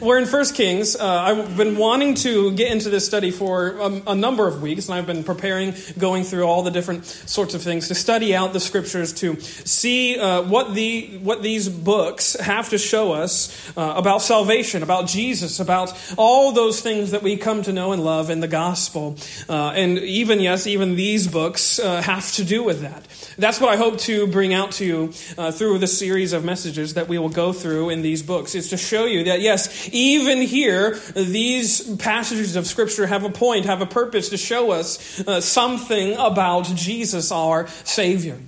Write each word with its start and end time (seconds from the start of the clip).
we're 0.00 0.18
in 0.18 0.26
First 0.26 0.54
Kings. 0.54 0.96
Uh, 0.96 1.06
I've 1.06 1.56
been 1.56 1.76
wanting 1.76 2.14
to 2.16 2.52
get 2.52 2.72
into 2.72 2.88
this 2.88 3.04
study 3.04 3.30
for 3.30 3.78
a, 3.78 4.02
a, 4.08 4.14
number 4.14 4.46
of 4.46 4.62
weeks, 4.62 4.88
and 4.88 4.94
I've 4.94 5.06
been 5.06 5.24
preparing, 5.24 5.74
going 5.98 6.24
through 6.24 6.44
all 6.44 6.62
the 6.62 6.70
different 6.70 7.04
sorts 7.04 7.54
of 7.54 7.62
things 7.62 7.88
to 7.88 7.94
study 7.94 8.34
out 8.34 8.52
the 8.52 8.60
scriptures 8.60 9.12
to 9.14 9.40
see 9.40 10.18
uh, 10.18 10.42
what 10.42 10.74
the 10.74 11.18
what 11.18 11.42
these 11.42 11.68
books 11.68 12.34
have 12.38 12.70
to 12.70 12.78
show 12.78 13.12
us 13.12 13.72
uh, 13.76 13.94
about 13.96 14.22
salvation, 14.22 14.82
about 14.82 15.08
Jesus, 15.08 15.60
about 15.60 15.92
all 16.16 16.52
those 16.52 16.80
things 16.80 17.10
that 17.10 17.22
we 17.22 17.36
come 17.36 17.62
to 17.62 17.72
know 17.72 17.92
and 17.92 18.04
love 18.04 18.30
in 18.30 18.40
the 18.40 18.48
gospel, 18.48 19.16
uh, 19.48 19.70
and 19.70 19.98
even 19.98 20.40
yes, 20.40 20.66
even 20.66 20.94
these 20.94 21.26
books 21.26 21.78
uh, 21.78 22.00
have 22.02 22.30
to 22.32 22.44
do 22.44 22.62
with 22.62 22.82
that. 22.82 23.06
That's 23.38 23.60
what 23.60 23.70
I 23.70 23.76
hope 23.76 23.98
to 24.00 24.26
bring 24.26 24.52
out 24.54 24.72
to 24.72 24.84
you 24.84 25.12
uh, 25.38 25.50
through 25.50 25.78
the 25.78 25.86
series 25.86 26.32
of 26.32 26.44
messages 26.44 26.94
that 26.94 27.08
we 27.08 27.18
will 27.18 27.30
go 27.30 27.52
through 27.52 27.90
in 27.90 28.02
these 28.02 28.22
books. 28.22 28.54
Is 28.54 28.70
to 28.70 28.76
show 28.76 29.06
you 29.06 29.24
that, 29.24 29.40
yes, 29.40 29.81
even 29.90 30.38
here, 30.38 30.96
these 31.14 31.96
passages 31.96 32.56
of 32.56 32.66
Scripture 32.66 33.06
have 33.06 33.24
a 33.24 33.30
point, 33.30 33.66
have 33.66 33.80
a 33.80 33.86
purpose 33.86 34.28
to 34.30 34.36
show 34.36 34.70
us 34.70 35.26
uh, 35.26 35.40
something 35.40 36.14
about 36.14 36.66
Jesus, 36.74 37.32
our 37.32 37.66
Savior. 37.84 38.38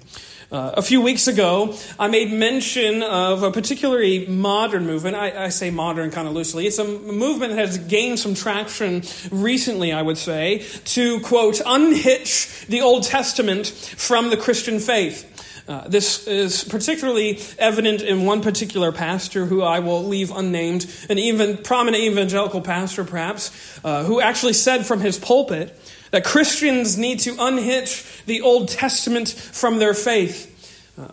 Uh, 0.52 0.72
a 0.76 0.82
few 0.82 1.00
weeks 1.00 1.26
ago, 1.26 1.76
I 1.98 2.06
made 2.06 2.30
mention 2.30 3.02
of 3.02 3.42
a 3.42 3.50
particularly 3.50 4.26
modern 4.26 4.86
movement. 4.86 5.16
I, 5.16 5.46
I, 5.46 5.48
say 5.48 5.70
modern 5.70 6.12
kind 6.12 6.28
of 6.28 6.34
loosely. 6.34 6.66
It's 6.66 6.78
a 6.78 6.84
movement 6.84 7.56
that 7.56 7.66
has 7.66 7.78
gained 7.78 8.20
some 8.20 8.36
traction 8.36 9.02
recently, 9.32 9.92
I 9.92 10.00
would 10.00 10.18
say, 10.18 10.64
to, 10.84 11.18
quote, 11.20 11.60
unhitch 11.66 12.66
the 12.68 12.82
Old 12.82 13.02
Testament 13.02 13.66
from 13.66 14.30
the 14.30 14.36
Christian 14.36 14.78
faith. 14.78 15.30
Uh, 15.66 15.88
this 15.88 16.26
is 16.26 16.62
particularly 16.64 17.40
evident 17.58 18.02
in 18.02 18.26
one 18.26 18.42
particular 18.42 18.92
pastor 18.92 19.46
who 19.46 19.62
I 19.62 19.78
will 19.78 20.04
leave 20.04 20.30
unnamed, 20.30 20.86
an 21.08 21.18
even 21.18 21.56
prominent 21.56 22.02
evangelical 22.02 22.60
pastor, 22.60 23.02
perhaps, 23.02 23.50
uh, 23.82 24.04
who 24.04 24.20
actually 24.20 24.52
said 24.52 24.84
from 24.84 25.00
his 25.00 25.18
pulpit 25.18 25.74
that 26.10 26.22
Christians 26.22 26.98
need 26.98 27.20
to 27.20 27.34
unhitch 27.38 28.22
the 28.26 28.42
Old 28.42 28.68
Testament 28.68 29.30
from 29.30 29.78
their 29.78 29.94
faith. 29.94 30.53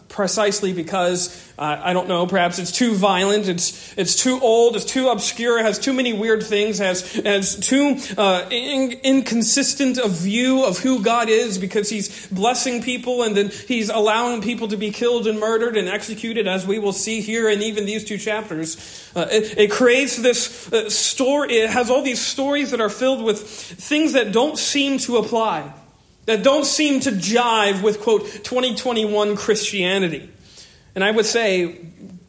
Precisely 0.10 0.74
because 0.74 1.52
uh, 1.58 1.82
I 1.84 1.94
don't 1.94 2.08
know, 2.08 2.28
perhaps 2.28 2.60
it's 2.60 2.72
too 2.72 2.94
violent, 2.94 3.48
it's, 3.48 3.98
it's 3.98 4.16
too 4.16 4.40
old, 4.40 4.76
it's 4.76 4.86
too 4.86 5.10
obscure, 5.10 5.58
it 5.58 5.64
has 5.64 5.80
too 5.80 5.92
many 5.92 6.14
weird 6.14 6.44
things, 6.44 6.78
has, 6.78 7.14
has 7.16 7.56
too 7.60 7.98
uh, 8.16 8.48
in, 8.52 8.92
inconsistent 9.04 9.98
a 9.98 10.08
view 10.08 10.66
of 10.66 10.78
who 10.78 11.02
God 11.02 11.30
is 11.30 11.58
because 11.58 11.90
he's 11.90 12.28
blessing 12.28 12.84
people 12.84 13.24
and 13.24 13.36
then 13.36 13.50
he's 13.50 13.90
allowing 13.90 14.44
people 14.44 14.68
to 14.68 14.78
be 14.78 14.92
killed 14.92 15.26
and 15.26 15.40
murdered 15.40 15.76
and 15.76 15.90
executed, 15.90 16.48
as 16.48 16.68
we 16.68 16.78
will 16.78 16.94
see 16.94 17.22
here 17.22 17.50
in 17.50 17.64
even 17.64 17.88
these 17.88 18.04
two 18.04 18.20
chapters. 18.20 19.12
Uh, 19.16 19.26
it, 19.32 19.58
it, 19.58 19.72
creates 19.72 20.16
this 20.18 20.72
uh, 20.72 20.92
story, 20.92 21.54
it 21.54 21.72
has 21.72 21.90
all 21.90 22.04
these 22.04 22.22
stories 22.22 22.70
that 22.70 22.82
are 22.82 22.90
filled 22.90 23.24
with 23.24 23.42
things 23.42 24.14
that 24.14 24.32
don't 24.32 24.60
seem 24.60 25.00
to 25.00 25.18
apply 25.18 25.74
that 26.26 26.44
don't 26.44 26.66
seem 26.66 27.00
to 27.02 27.12
jive 27.12 27.82
with, 27.82 28.02
quote, 28.02 28.26
2021 28.26 29.36
Christianity. 29.36 30.30
And 30.96 31.04
I 31.04 31.12
would 31.12 31.26
say, 31.26 31.80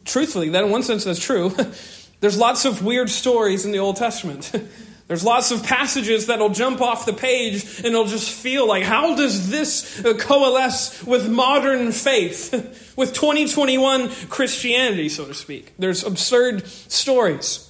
truthfully, 0.05 0.49
that 0.49 0.63
in 0.63 0.71
one 0.71 0.83
sense 0.83 1.03
that's 1.03 1.23
true. 1.23 1.55
There's 2.19 2.37
lots 2.37 2.65
of 2.65 2.83
weird 2.83 3.09
stories 3.09 3.65
in 3.65 3.71
the 3.71 3.79
Old 3.79 3.97
Testament. 3.97 4.51
There's 5.07 5.25
lots 5.25 5.51
of 5.51 5.63
passages 5.63 6.27
that'll 6.27 6.49
jump 6.49 6.81
off 6.81 7.05
the 7.05 7.13
page 7.13 7.79
and 7.79 7.87
it'll 7.87 8.05
just 8.05 8.31
feel 8.31 8.65
like, 8.65 8.83
how 8.83 9.15
does 9.15 9.49
this 9.49 10.03
uh, 10.03 10.13
coalesce 10.13 11.03
with 11.03 11.29
modern 11.29 11.91
faith, 11.91 12.93
with 12.97 13.13
2021 13.13 14.09
Christianity, 14.29 15.09
so 15.09 15.25
to 15.25 15.33
speak? 15.33 15.73
There's 15.77 16.05
absurd 16.05 16.65
stories. 16.67 17.69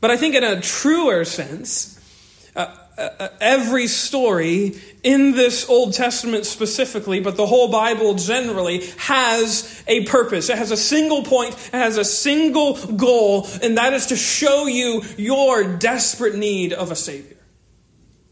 But 0.00 0.12
I 0.12 0.16
think 0.16 0.36
in 0.36 0.44
a 0.44 0.60
truer 0.60 1.24
sense, 1.24 2.00
uh, 2.54 2.74
uh, 2.96 3.28
every 3.40 3.88
story 3.88 4.80
in 5.06 5.30
this 5.30 5.70
Old 5.70 5.94
Testament 5.94 6.44
specifically, 6.46 7.20
but 7.20 7.36
the 7.36 7.46
whole 7.46 7.68
Bible 7.68 8.14
generally, 8.14 8.84
has 8.98 9.84
a 9.86 10.04
purpose. 10.04 10.50
It 10.50 10.58
has 10.58 10.72
a 10.72 10.76
single 10.76 11.22
point, 11.22 11.54
it 11.54 11.74
has 11.74 11.96
a 11.96 12.04
single 12.04 12.74
goal, 12.74 13.46
and 13.62 13.78
that 13.78 13.92
is 13.92 14.06
to 14.06 14.16
show 14.16 14.66
you 14.66 15.04
your 15.16 15.62
desperate 15.62 16.34
need 16.34 16.72
of 16.72 16.90
a 16.90 16.96
Savior. 16.96 17.36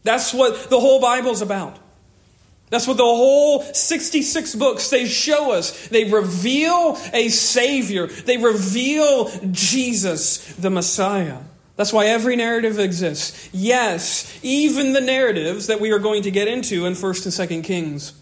That's 0.03 0.33
what 0.33 0.69
the 0.69 0.77
whole 0.77 0.99
Bible's 0.99 1.41
about. 1.41 1.79
That's 2.71 2.87
what 2.87 2.97
the 2.97 3.03
whole 3.03 3.61
66 3.61 4.55
books 4.55 4.89
they 4.89 5.05
show 5.05 5.53
us. 5.53 5.87
They 5.87 6.11
reveal 6.11 6.97
a 7.13 7.29
Savior. 7.29 8.07
They 8.07 8.35
reveal 8.35 9.31
Jesus, 9.51 10.53
the 10.55 10.69
Messiah. 10.69 11.39
That's 11.75 11.91
why 11.91 12.05
every 12.05 12.35
narrative 12.35 12.79
exists. 12.79 13.49
Yes, 13.51 14.39
even 14.41 14.93
the 14.93 15.01
narratives 15.01 15.67
that 15.67 15.81
we 15.81 15.91
are 15.91 15.99
going 15.99 16.23
to 16.23 16.31
get 16.31 16.47
into 16.47 16.85
in 16.85 16.93
1st 16.93 17.49
and 17.49 17.63
2nd 17.63 17.63
Kings. 17.65 18.13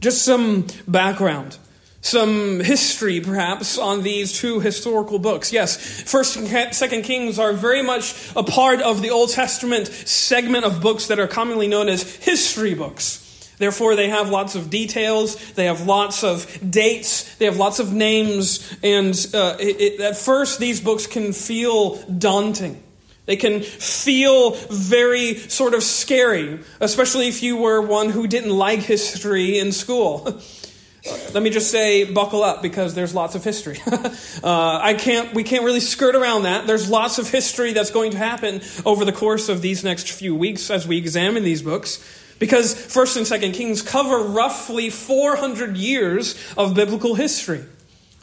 Just 0.00 0.22
some 0.22 0.66
background, 0.88 1.56
some 2.00 2.60
history 2.60 3.20
perhaps 3.20 3.78
on 3.78 4.02
these 4.02 4.38
two 4.38 4.60
historical 4.60 5.18
books. 5.18 5.52
Yes, 5.52 5.76
1st 5.78 6.36
and 6.38 6.48
2nd 6.48 7.04
Kings 7.04 7.38
are 7.38 7.52
very 7.52 7.82
much 7.82 8.32
a 8.34 8.42
part 8.42 8.80
of 8.80 9.02
the 9.02 9.10
Old 9.10 9.30
Testament 9.30 9.86
segment 9.86 10.64
of 10.64 10.80
books 10.80 11.06
that 11.06 11.20
are 11.20 11.28
commonly 11.28 11.68
known 11.68 11.88
as 11.88 12.16
history 12.16 12.74
books. 12.74 13.29
Therefore, 13.60 13.94
they 13.94 14.08
have 14.08 14.30
lots 14.30 14.54
of 14.54 14.70
details, 14.70 15.36
they 15.52 15.66
have 15.66 15.82
lots 15.86 16.24
of 16.24 16.48
dates, 16.70 17.36
they 17.36 17.44
have 17.44 17.58
lots 17.58 17.78
of 17.78 17.92
names, 17.92 18.74
and 18.82 19.14
uh, 19.34 19.58
it, 19.60 19.80
it, 19.80 20.00
at 20.00 20.16
first, 20.16 20.58
these 20.58 20.80
books 20.80 21.06
can 21.06 21.34
feel 21.34 21.96
daunting. 22.06 22.82
They 23.26 23.36
can 23.36 23.60
feel 23.60 24.52
very 24.70 25.34
sort 25.34 25.74
of 25.74 25.82
scary, 25.82 26.60
especially 26.80 27.28
if 27.28 27.42
you 27.42 27.58
were 27.58 27.82
one 27.82 28.08
who 28.08 28.26
didn't 28.26 28.56
like 28.56 28.80
history 28.80 29.58
in 29.58 29.72
school. 29.72 30.22
Let 31.34 31.42
me 31.42 31.50
just 31.50 31.70
say, 31.70 32.04
buckle 32.04 32.42
up 32.42 32.62
because 32.62 32.94
there's 32.94 33.14
lots 33.14 33.34
of 33.34 33.44
history. 33.44 33.78
uh, 33.86 34.80
I 34.82 34.94
can't, 34.94 35.34
we 35.34 35.44
can't 35.44 35.64
really 35.64 35.80
skirt 35.80 36.14
around 36.14 36.44
that. 36.44 36.66
There's 36.66 36.88
lots 36.88 37.18
of 37.18 37.28
history 37.28 37.74
that's 37.74 37.90
going 37.90 38.12
to 38.12 38.18
happen 38.18 38.62
over 38.86 39.04
the 39.04 39.12
course 39.12 39.50
of 39.50 39.60
these 39.60 39.84
next 39.84 40.10
few 40.10 40.34
weeks 40.34 40.70
as 40.70 40.88
we 40.88 40.96
examine 40.96 41.44
these 41.44 41.60
books. 41.60 42.02
Because 42.40 42.74
1st 42.74 43.18
and 43.18 43.42
2nd 43.42 43.54
Kings 43.54 43.82
cover 43.82 44.18
roughly 44.18 44.90
400 44.90 45.76
years 45.76 46.34
of 46.56 46.74
biblical 46.74 47.14
history. 47.14 47.64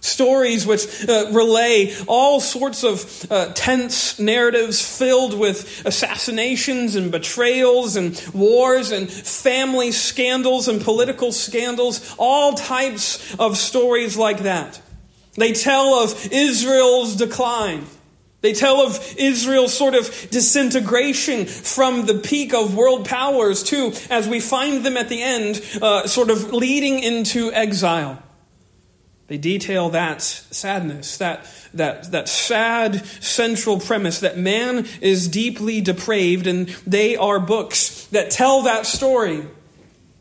Stories 0.01 0.65
which 0.65 1.07
uh, 1.07 1.29
relay 1.31 1.93
all 2.07 2.39
sorts 2.39 2.83
of 2.83 3.31
uh, 3.31 3.53
tense 3.53 4.19
narratives 4.19 4.81
filled 4.97 5.37
with 5.37 5.85
assassinations 5.85 6.95
and 6.95 7.11
betrayals 7.11 7.95
and 7.95 8.19
wars 8.33 8.91
and 8.91 9.09
family 9.09 9.91
scandals 9.91 10.67
and 10.67 10.81
political 10.81 11.31
scandals, 11.31 12.15
all 12.17 12.53
types 12.53 13.35
of 13.39 13.55
stories 13.55 14.17
like 14.17 14.39
that. 14.39 14.81
They 15.35 15.53
tell 15.53 15.93
of 16.03 16.29
Israel's 16.31 17.15
decline. 17.15 17.85
They 18.41 18.53
tell 18.53 18.85
of 18.85 19.15
Israel's 19.17 19.73
sort 19.73 19.95
of 19.95 20.05
disintegration 20.29 21.45
from 21.47 22.05
the 22.05 22.15
peak 22.15 22.53
of 22.53 22.75
world 22.75 23.05
powers 23.05 23.63
to, 23.63 23.93
as 24.09 24.27
we 24.27 24.39
find 24.39 24.85
them 24.85 24.95
at 24.95 25.09
the 25.09 25.23
end, 25.23 25.61
uh, 25.81 26.07
sort 26.07 26.29
of 26.29 26.53
leading 26.53 26.99
into 26.99 27.51
exile. 27.51 28.21
They 29.25 29.37
detail 29.37 29.89
that 29.89 30.21
sadness, 30.21 31.17
that, 31.17 31.45
that, 31.73 32.11
that 32.11 32.29
sad 32.29 33.05
central 33.21 33.79
premise 33.79 34.21
that 34.21 34.37
man 34.37 34.87
is 35.01 35.27
deeply 35.27 35.81
depraved, 35.81 36.47
and 36.47 36.69
they 36.85 37.17
are 37.17 37.39
books 37.39 38.05
that 38.07 38.31
tell 38.31 38.61
that 38.61 38.85
story 38.85 39.45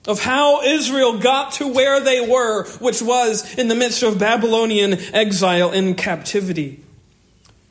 of 0.09 0.21
how 0.21 0.63
Israel 0.63 1.19
got 1.19 1.53
to 1.53 1.69
where 1.69 2.01
they 2.01 2.21
were, 2.27 2.67
which 2.79 3.03
was 3.03 3.57
in 3.59 3.69
the 3.69 3.75
midst 3.75 4.03
of 4.03 4.19
Babylonian 4.19 4.95
exile 5.15 5.71
and 5.71 5.97
captivity. 5.97 6.83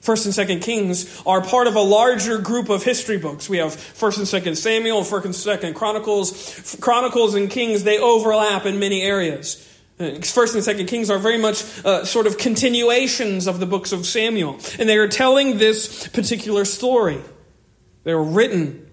First 0.05 0.25
and 0.25 0.35
Second 0.35 0.59
Kings 0.59 1.19
are 1.25 1.41
part 1.41 1.65
of 1.65 1.75
a 1.75 1.81
larger 1.81 2.37
group 2.37 2.69
of 2.69 2.83
history 2.83 3.17
books. 3.17 3.49
We 3.49 3.57
have 3.57 3.73
First 3.73 4.19
and 4.19 4.27
Second 4.27 4.55
Samuel, 4.55 5.03
First 5.03 5.25
and 5.25 5.33
Second 5.33 5.73
Chronicles. 5.73 6.77
Chronicles 6.79 7.33
and 7.33 7.49
Kings 7.49 7.83
they 7.83 7.97
overlap 7.97 8.67
in 8.67 8.77
many 8.77 9.01
areas. 9.01 9.67
Uh, 9.99 10.21
First 10.21 10.53
and 10.53 10.63
Second 10.63 10.85
Kings 10.85 11.09
are 11.09 11.17
very 11.17 11.39
much 11.39 11.63
uh, 11.83 12.05
sort 12.05 12.27
of 12.27 12.37
continuations 12.37 13.47
of 13.47 13.59
the 13.59 13.65
books 13.65 13.91
of 13.91 14.05
Samuel, 14.05 14.59
and 14.77 14.87
they 14.87 14.97
are 14.97 15.07
telling 15.07 15.57
this 15.57 16.07
particular 16.09 16.65
story. 16.65 17.19
They 18.03 18.13
were 18.13 18.23
written 18.23 18.87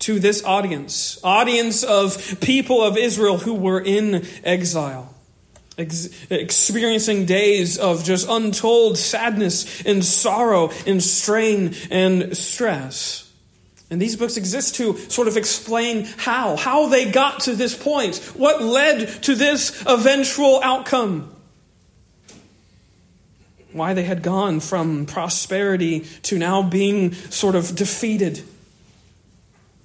to 0.00 0.20
this 0.20 0.44
audience, 0.44 1.18
audience 1.24 1.82
of 1.82 2.40
people 2.42 2.82
of 2.82 2.98
Israel 2.98 3.38
who 3.38 3.54
were 3.54 3.80
in 3.80 4.26
exile 4.44 5.14
ex- 5.78 6.08
experiencing 6.28 7.24
days 7.24 7.78
of 7.78 8.04
just 8.04 8.28
untold 8.28 8.98
sadness 8.98 9.82
and 9.86 10.04
sorrow 10.04 10.70
and 10.86 11.02
strain 11.02 11.74
and 11.90 12.36
stress. 12.36 13.24
And 13.90 14.02
these 14.02 14.16
books 14.16 14.36
exist 14.36 14.74
to 14.74 14.98
sort 15.08 15.28
of 15.28 15.38
explain 15.38 16.04
how, 16.18 16.56
how 16.56 16.88
they 16.88 17.10
got 17.10 17.40
to 17.40 17.54
this 17.54 17.74
point, 17.74 18.16
what 18.36 18.60
led 18.60 19.22
to 19.22 19.34
this 19.34 19.82
eventual 19.86 20.60
outcome. 20.62 21.34
why 23.72 23.94
they 23.94 24.02
had 24.02 24.22
gone 24.22 24.60
from 24.60 25.06
prosperity 25.06 26.00
to 26.22 26.38
now 26.38 26.62
being 26.62 27.12
sort 27.12 27.54
of 27.54 27.74
defeated, 27.76 28.42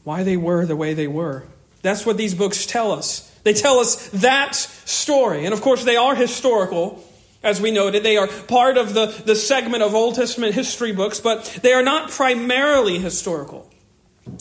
why 0.03 0.23
they 0.23 0.37
were 0.37 0.65
the 0.65 0.75
way 0.75 0.93
they 0.93 1.07
were. 1.07 1.43
That's 1.81 2.05
what 2.05 2.17
these 2.17 2.33
books 2.33 2.65
tell 2.65 2.91
us. 2.91 3.29
They 3.43 3.53
tell 3.53 3.79
us 3.79 4.07
that 4.09 4.55
story. 4.55 5.45
And 5.45 5.53
of 5.53 5.61
course, 5.61 5.83
they 5.83 5.95
are 5.95 6.15
historical. 6.15 7.03
As 7.43 7.59
we 7.59 7.71
noted, 7.71 8.03
they 8.03 8.15
are 8.15 8.27
part 8.27 8.77
of 8.77 8.93
the, 8.93 9.07
the 9.25 9.35
segment 9.35 9.83
of 9.83 9.93
Old 9.93 10.15
Testament 10.15 10.55
history 10.55 10.93
books, 10.93 11.19
but 11.19 11.59
they 11.61 11.73
are 11.73 11.83
not 11.83 12.09
primarily 12.09 12.99
historical. 12.99 13.69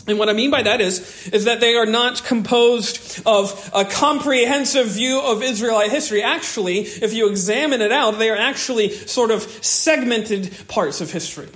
And 0.06 0.18
what 0.18 0.28
I 0.28 0.32
mean 0.32 0.50
by 0.50 0.62
that 0.62 0.80
is, 0.80 1.28
is 1.28 1.44
that 1.44 1.60
they 1.60 1.74
are 1.74 1.86
not 1.86 2.22
composed 2.24 3.20
of 3.26 3.70
a 3.74 3.84
comprehensive 3.84 4.86
view 4.86 5.20
of 5.20 5.42
Israelite 5.42 5.90
history. 5.90 6.22
Actually, 6.22 6.78
if 6.78 7.12
you 7.12 7.28
examine 7.28 7.80
it 7.80 7.90
out, 7.90 8.18
they 8.18 8.30
are 8.30 8.36
actually 8.36 8.90
sort 8.90 9.32
of 9.32 9.42
segmented 9.42 10.54
parts 10.68 11.00
of 11.00 11.10
history. 11.10 11.48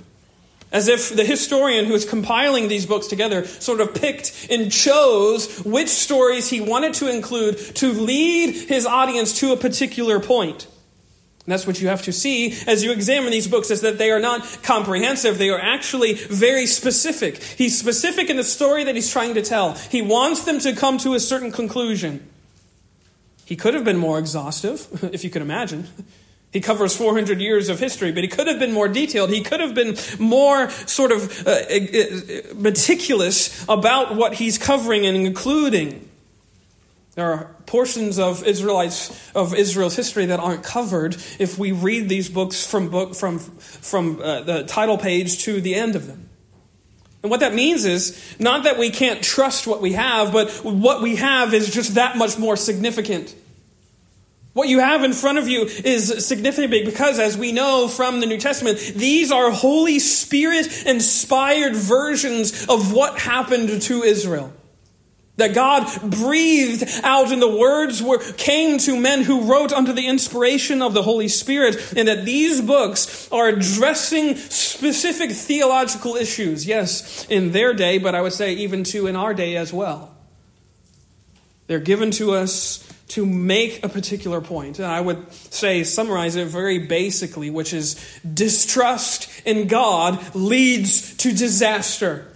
As 0.71 0.89
if 0.89 1.15
the 1.15 1.23
historian 1.23 1.85
who 1.85 1.93
is 1.93 2.03
compiling 2.03 2.67
these 2.67 2.85
books 2.85 3.07
together 3.07 3.45
sort 3.45 3.79
of 3.79 3.95
picked 3.95 4.47
and 4.49 4.71
chose 4.71 5.59
which 5.63 5.87
stories 5.87 6.49
he 6.49 6.59
wanted 6.59 6.93
to 6.95 7.09
include 7.09 7.57
to 7.75 7.93
lead 7.93 8.53
his 8.53 8.85
audience 8.85 9.39
to 9.39 9.53
a 9.53 9.57
particular 9.57 10.19
point. 10.19 10.67
And 11.47 11.53
that's 11.53 11.65
what 11.65 11.79
you 11.79 11.87
have 11.87 12.01
to 12.01 12.11
see 12.11 12.57
as 12.67 12.83
you 12.83 12.91
examine 12.91 13.31
these 13.31 13.47
books 13.47 13.71
is 13.71 13.79
that 13.79 13.97
they 13.97 14.11
are 14.11 14.19
not 14.19 14.59
comprehensive. 14.63 15.37
They 15.37 15.49
are 15.49 15.59
actually 15.59 16.15
very 16.15 16.65
specific. 16.65 17.41
He's 17.41 17.79
specific 17.79 18.29
in 18.29 18.35
the 18.35 18.43
story 18.43 18.83
that 18.83 18.95
he's 18.95 19.09
trying 19.09 19.35
to 19.35 19.41
tell. 19.41 19.75
He 19.75 20.01
wants 20.01 20.43
them 20.43 20.59
to 20.59 20.75
come 20.75 20.97
to 20.97 21.13
a 21.13 21.21
certain 21.21 21.53
conclusion. 21.53 22.27
He 23.45 23.55
could 23.55 23.75
have 23.75 23.85
been 23.85 23.97
more 23.97 24.19
exhaustive, 24.19 24.87
if 25.13 25.23
you 25.23 25.29
can 25.29 25.41
imagine. 25.41 25.87
He 26.53 26.61
covers 26.61 26.95
400 26.95 27.41
years 27.41 27.69
of 27.69 27.79
history, 27.79 28.11
but 28.11 28.23
he 28.23 28.29
could 28.29 28.47
have 28.47 28.57
been 28.57 28.71
more 28.71 28.87
detailed. 28.87 29.29
He 29.29 29.41
could 29.41 29.59
have 29.59 29.75
been 29.75 29.97
more 30.17 30.69
sort 30.69 31.11
of 31.11 31.45
uh, 31.45 31.51
uh, 31.51 31.53
uh, 31.53 32.53
meticulous 32.55 33.65
about 33.67 34.15
what 34.15 34.35
he's 34.35 34.57
covering 34.57 35.05
and 35.05 35.17
including. 35.17 36.09
There 37.15 37.31
are 37.31 37.55
portions 37.65 38.17
of 38.17 38.45
Israelites 38.45 39.11
of 39.35 39.55
Israel's 39.55 39.95
history 39.95 40.27
that 40.27 40.39
aren't 40.39 40.63
covered 40.63 41.15
if 41.39 41.57
we 41.57 41.71
read 41.71 42.09
these 42.09 42.29
books 42.29 42.65
from 42.65 42.89
book 42.89 43.15
from 43.15 43.39
from 43.39 44.21
uh, 44.21 44.41
the 44.41 44.63
title 44.63 44.97
page 44.97 45.43
to 45.43 45.59
the 45.59 45.75
end 45.75 45.95
of 45.95 46.07
them. 46.07 46.29
And 47.23 47.31
what 47.31 47.41
that 47.41 47.53
means 47.53 47.85
is 47.85 48.35
not 48.39 48.63
that 48.63 48.77
we 48.77 48.89
can't 48.89 49.21
trust 49.21 49.67
what 49.67 49.81
we 49.81 49.93
have, 49.93 50.31
but 50.31 50.49
what 50.63 51.01
we 51.01 51.17
have 51.17 51.53
is 51.53 51.73
just 51.73 51.95
that 51.95 52.17
much 52.17 52.37
more 52.37 52.55
significant. 52.55 53.35
What 54.57 54.69
you 54.69 54.79
have 54.79 55.03
in 55.03 55.13
front 55.13 55.37
of 55.37 55.47
you 55.47 55.65
is 55.65 56.25
significant 56.25 56.71
because, 56.83 57.19
as 57.19 57.37
we 57.37 57.51
know 57.51 57.87
from 57.87 58.21
the 58.21 58.25
New 58.25 58.39
Testament, 58.39 58.79
these 58.95 59.31
are 59.31 59.51
Holy 59.51 59.99
Spirit 59.99 60.87
inspired 60.87 61.75
versions 61.75 62.65
of 62.67 62.91
what 62.91 63.19
happened 63.19 63.83
to 63.83 64.01
Israel. 64.01 64.51
That 65.35 65.53
God 65.53 65.85
breathed 66.09 66.89
out 67.03 67.31
and 67.31 67.39
the 67.39 67.55
words 67.55 68.01
were, 68.01 68.17
came 68.17 68.79
to 68.79 68.99
men 68.99 69.21
who 69.21 69.43
wrote 69.43 69.71
under 69.71 69.93
the 69.93 70.07
inspiration 70.07 70.81
of 70.81 70.95
the 70.95 71.03
Holy 71.03 71.27
Spirit, 71.27 71.93
and 71.95 72.07
that 72.07 72.25
these 72.25 72.59
books 72.59 73.31
are 73.31 73.49
addressing 73.49 74.37
specific 74.37 75.29
theological 75.29 76.15
issues, 76.15 76.65
yes, 76.65 77.27
in 77.29 77.51
their 77.51 77.75
day, 77.75 77.99
but 77.99 78.15
I 78.15 78.23
would 78.23 78.33
say 78.33 78.53
even 78.53 78.83
to 78.85 79.05
in 79.05 79.15
our 79.15 79.35
day 79.35 79.55
as 79.55 79.71
well. 79.71 80.15
They're 81.67 81.79
given 81.79 82.09
to 82.11 82.31
us 82.31 82.86
to 83.09 83.25
make 83.25 83.83
a 83.83 83.89
particular 83.89 84.41
point. 84.41 84.79
And 84.79 84.87
I 84.87 84.99
would 84.99 85.31
say, 85.31 85.83
summarize 85.83 86.35
it 86.35 86.47
very 86.47 86.79
basically, 86.79 87.49
which 87.49 87.73
is 87.73 87.95
distrust 88.21 89.29
in 89.45 89.67
God 89.67 90.35
leads 90.35 91.15
to 91.17 91.31
disaster. 91.31 92.27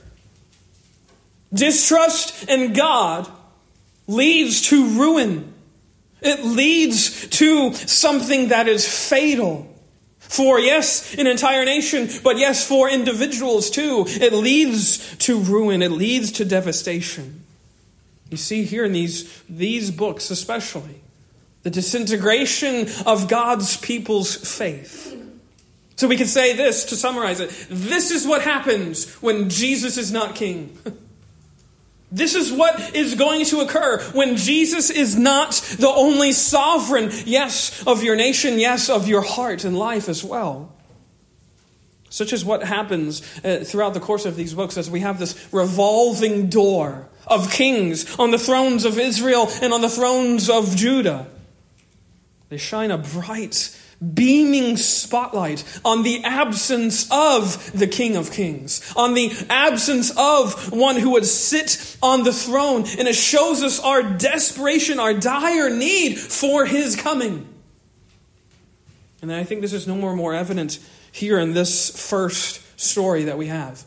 Distrust 1.53 2.49
in 2.49 2.73
God 2.73 3.29
leads 4.07 4.61
to 4.69 4.87
ruin. 4.97 5.53
It 6.21 6.45
leads 6.45 7.27
to 7.27 7.73
something 7.73 8.49
that 8.49 8.67
is 8.67 8.87
fatal. 8.87 9.67
For, 10.19 10.59
yes, 10.61 11.13
an 11.15 11.27
entire 11.27 11.65
nation, 11.65 12.07
but 12.23 12.37
yes, 12.37 12.65
for 12.65 12.89
individuals 12.89 13.69
too. 13.69 14.05
It 14.07 14.31
leads 14.31 15.17
to 15.17 15.39
ruin. 15.39 15.81
It 15.81 15.91
leads 15.91 16.31
to 16.33 16.45
devastation. 16.45 17.40
You 18.31 18.37
see 18.37 18.63
here 18.63 18.85
in 18.85 18.93
these, 18.93 19.43
these 19.49 19.91
books, 19.91 20.31
especially, 20.31 21.01
the 21.63 21.69
disintegration 21.69 22.87
of 23.05 23.27
God's 23.27 23.77
people's 23.77 24.35
faith. 24.35 25.17
So 25.97 26.07
we 26.07 26.17
can 26.17 26.25
say 26.25 26.55
this 26.55 26.85
to 26.85 26.95
summarize 26.95 27.39
it 27.41 27.51
this 27.69 28.09
is 28.09 28.25
what 28.25 28.41
happens 28.41 29.13
when 29.21 29.49
Jesus 29.49 29.97
is 29.97 30.11
not 30.11 30.33
king. 30.33 30.75
This 32.13 32.35
is 32.35 32.51
what 32.51 32.93
is 32.93 33.15
going 33.15 33.45
to 33.45 33.61
occur 33.61 34.01
when 34.11 34.35
Jesus 34.35 34.89
is 34.89 35.17
not 35.17 35.53
the 35.79 35.87
only 35.87 36.33
sovereign, 36.33 37.09
yes, 37.23 37.87
of 37.87 38.03
your 38.03 38.17
nation, 38.17 38.59
yes, 38.59 38.89
of 38.89 39.07
your 39.07 39.21
heart 39.21 39.63
and 39.63 39.77
life 39.79 40.09
as 40.09 40.21
well. 40.21 40.73
Such 42.09 42.33
is 42.33 42.43
what 42.43 42.63
happens 42.63 43.21
uh, 43.45 43.63
throughout 43.63 43.93
the 43.93 44.01
course 44.01 44.25
of 44.25 44.35
these 44.35 44.53
books 44.53 44.77
as 44.77 44.89
we 44.89 44.99
have 44.99 45.19
this 45.19 45.53
revolving 45.53 46.49
door 46.49 47.07
of 47.27 47.51
kings 47.51 48.17
on 48.17 48.31
the 48.31 48.39
thrones 48.39 48.85
of 48.85 48.99
Israel 48.99 49.49
and 49.61 49.73
on 49.73 49.81
the 49.81 49.89
thrones 49.89 50.49
of 50.49 50.75
Judah. 50.75 51.27
They 52.49 52.57
shine 52.57 52.91
a 52.91 52.97
bright, 52.97 53.77
beaming 54.13 54.75
spotlight 54.75 55.63
on 55.85 56.03
the 56.03 56.21
absence 56.23 57.07
of 57.09 57.71
the 57.71 57.87
King 57.87 58.17
of 58.17 58.31
Kings, 58.31 58.93
on 58.95 59.13
the 59.13 59.31
absence 59.49 60.11
of 60.17 60.73
one 60.73 60.97
who 60.97 61.11
would 61.11 61.25
sit 61.25 61.97
on 62.03 62.23
the 62.23 62.33
throne. 62.33 62.83
And 62.99 63.07
it 63.07 63.15
shows 63.15 63.63
us 63.63 63.79
our 63.79 64.03
desperation, 64.03 64.99
our 64.99 65.13
dire 65.13 65.69
need 65.69 66.19
for 66.19 66.65
his 66.65 66.97
coming. 66.97 67.47
And 69.21 69.31
I 69.31 69.43
think 69.43 69.61
this 69.61 69.73
is 69.73 69.87
no 69.87 69.95
more 69.95 70.15
more 70.15 70.33
evident 70.33 70.79
here 71.11 71.39
in 71.39 71.53
this 71.53 72.09
first 72.09 72.61
story 72.79 73.25
that 73.25 73.37
we 73.37 73.47
have. 73.47 73.85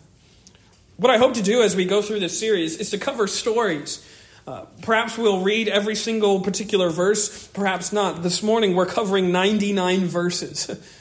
What 0.96 1.10
I 1.10 1.18
hope 1.18 1.34
to 1.34 1.42
do 1.42 1.62
as 1.62 1.74
we 1.74 1.86
go 1.86 2.02
through 2.02 2.20
this 2.20 2.38
series 2.38 2.76
is 2.76 2.90
to 2.90 2.98
cover 2.98 3.26
stories. 3.26 4.06
Uh, 4.46 4.66
perhaps 4.82 5.18
we'll 5.18 5.40
read 5.40 5.68
every 5.68 5.96
single 5.96 6.40
particular 6.40 6.88
verse, 6.88 7.48
perhaps 7.48 7.92
not. 7.92 8.22
This 8.22 8.44
morning 8.44 8.76
we're 8.76 8.86
covering 8.86 9.32
99 9.32 10.06
verses. 10.06 10.70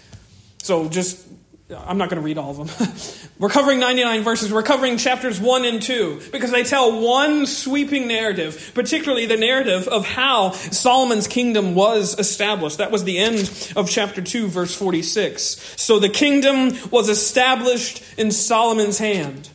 So 0.63 0.87
just 0.87 1.27
I'm 1.69 1.97
not 1.97 2.09
going 2.09 2.21
to 2.21 2.25
read 2.25 2.37
all 2.37 2.51
of 2.51 2.57
them. 2.57 2.89
We're 3.39 3.49
covering 3.49 3.81
99 3.81 4.23
verses. 4.23 4.53
We're 4.53 4.63
covering 4.63 4.95
chapters 4.95 5.41
1 5.41 5.65
and 5.65 5.81
2 5.81 6.21
because 6.31 6.51
they 6.51 6.63
tell 6.63 7.01
one 7.01 7.45
sweeping 7.45 8.07
narrative, 8.07 8.71
particularly 8.73 9.25
the 9.25 9.35
narrative 9.35 9.89
of 9.89 10.05
how 10.05 10.51
Solomon's 10.51 11.27
kingdom 11.27 11.75
was 11.75 12.17
established. 12.17 12.77
That 12.77 12.91
was 12.91 13.03
the 13.03 13.17
end 13.17 13.73
of 13.75 13.89
chapter 13.89 14.21
2, 14.21 14.47
verse 14.47 14.73
46. 14.73 15.81
So 15.81 15.99
the 15.99 16.07
kingdom 16.07 16.77
was 16.89 17.09
established 17.09 18.01
in 18.17 18.31
Solomon's 18.31 18.99
hand 18.99 19.49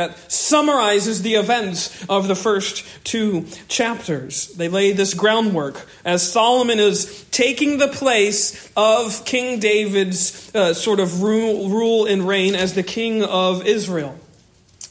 that 0.00 0.32
summarizes 0.32 1.20
the 1.20 1.34
events 1.34 2.06
of 2.08 2.26
the 2.26 2.34
first 2.34 2.86
two 3.04 3.46
chapters. 3.68 4.48
They 4.54 4.68
lay 4.68 4.92
this 4.92 5.12
groundwork 5.12 5.86
as 6.06 6.32
Solomon 6.32 6.80
is 6.80 7.24
taking 7.30 7.76
the 7.76 7.88
place 7.88 8.72
of 8.76 9.26
King 9.26 9.60
David's 9.60 10.54
uh, 10.54 10.72
sort 10.72 11.00
of 11.00 11.22
rule, 11.22 11.68
rule 11.68 12.06
and 12.06 12.26
reign 12.26 12.54
as 12.54 12.72
the 12.72 12.82
king 12.82 13.22
of 13.22 13.66
Israel. 13.66 14.18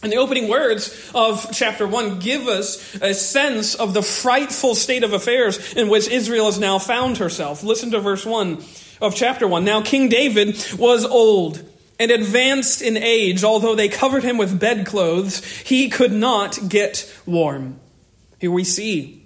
And 0.03 0.11
the 0.11 0.17
opening 0.17 0.47
words 0.47 1.11
of 1.15 1.49
chapter 1.51 1.87
1 1.87 2.19
give 2.19 2.47
us 2.47 2.95
a 3.01 3.15
sense 3.15 3.73
of 3.73 3.95
the 3.95 4.03
frightful 4.03 4.75
state 4.75 5.03
of 5.03 5.13
affairs 5.13 5.73
in 5.73 5.89
which 5.89 6.07
Israel 6.07 6.45
has 6.45 6.59
now 6.59 6.77
found 6.77 7.17
herself. 7.17 7.63
Listen 7.63 7.89
to 7.91 7.99
verse 7.99 8.25
1 8.27 8.63
of 9.01 9.15
chapter 9.15 9.47
1. 9.47 9.65
Now, 9.65 9.81
King 9.81 10.07
David 10.07 10.55
was 10.77 11.03
old 11.03 11.68
and 11.99 12.11
advanced 12.11 12.81
in 12.81 12.95
age, 12.95 13.43
although 13.43 13.75
they 13.75 13.89
covered 13.89 14.23
him 14.23 14.37
with 14.37 14.59
bedclothes, 14.59 15.45
he 15.45 15.89
could 15.89 16.13
not 16.13 16.69
get 16.69 17.13
warm. 17.25 17.79
Here 18.39 18.51
we 18.51 18.63
see 18.63 19.19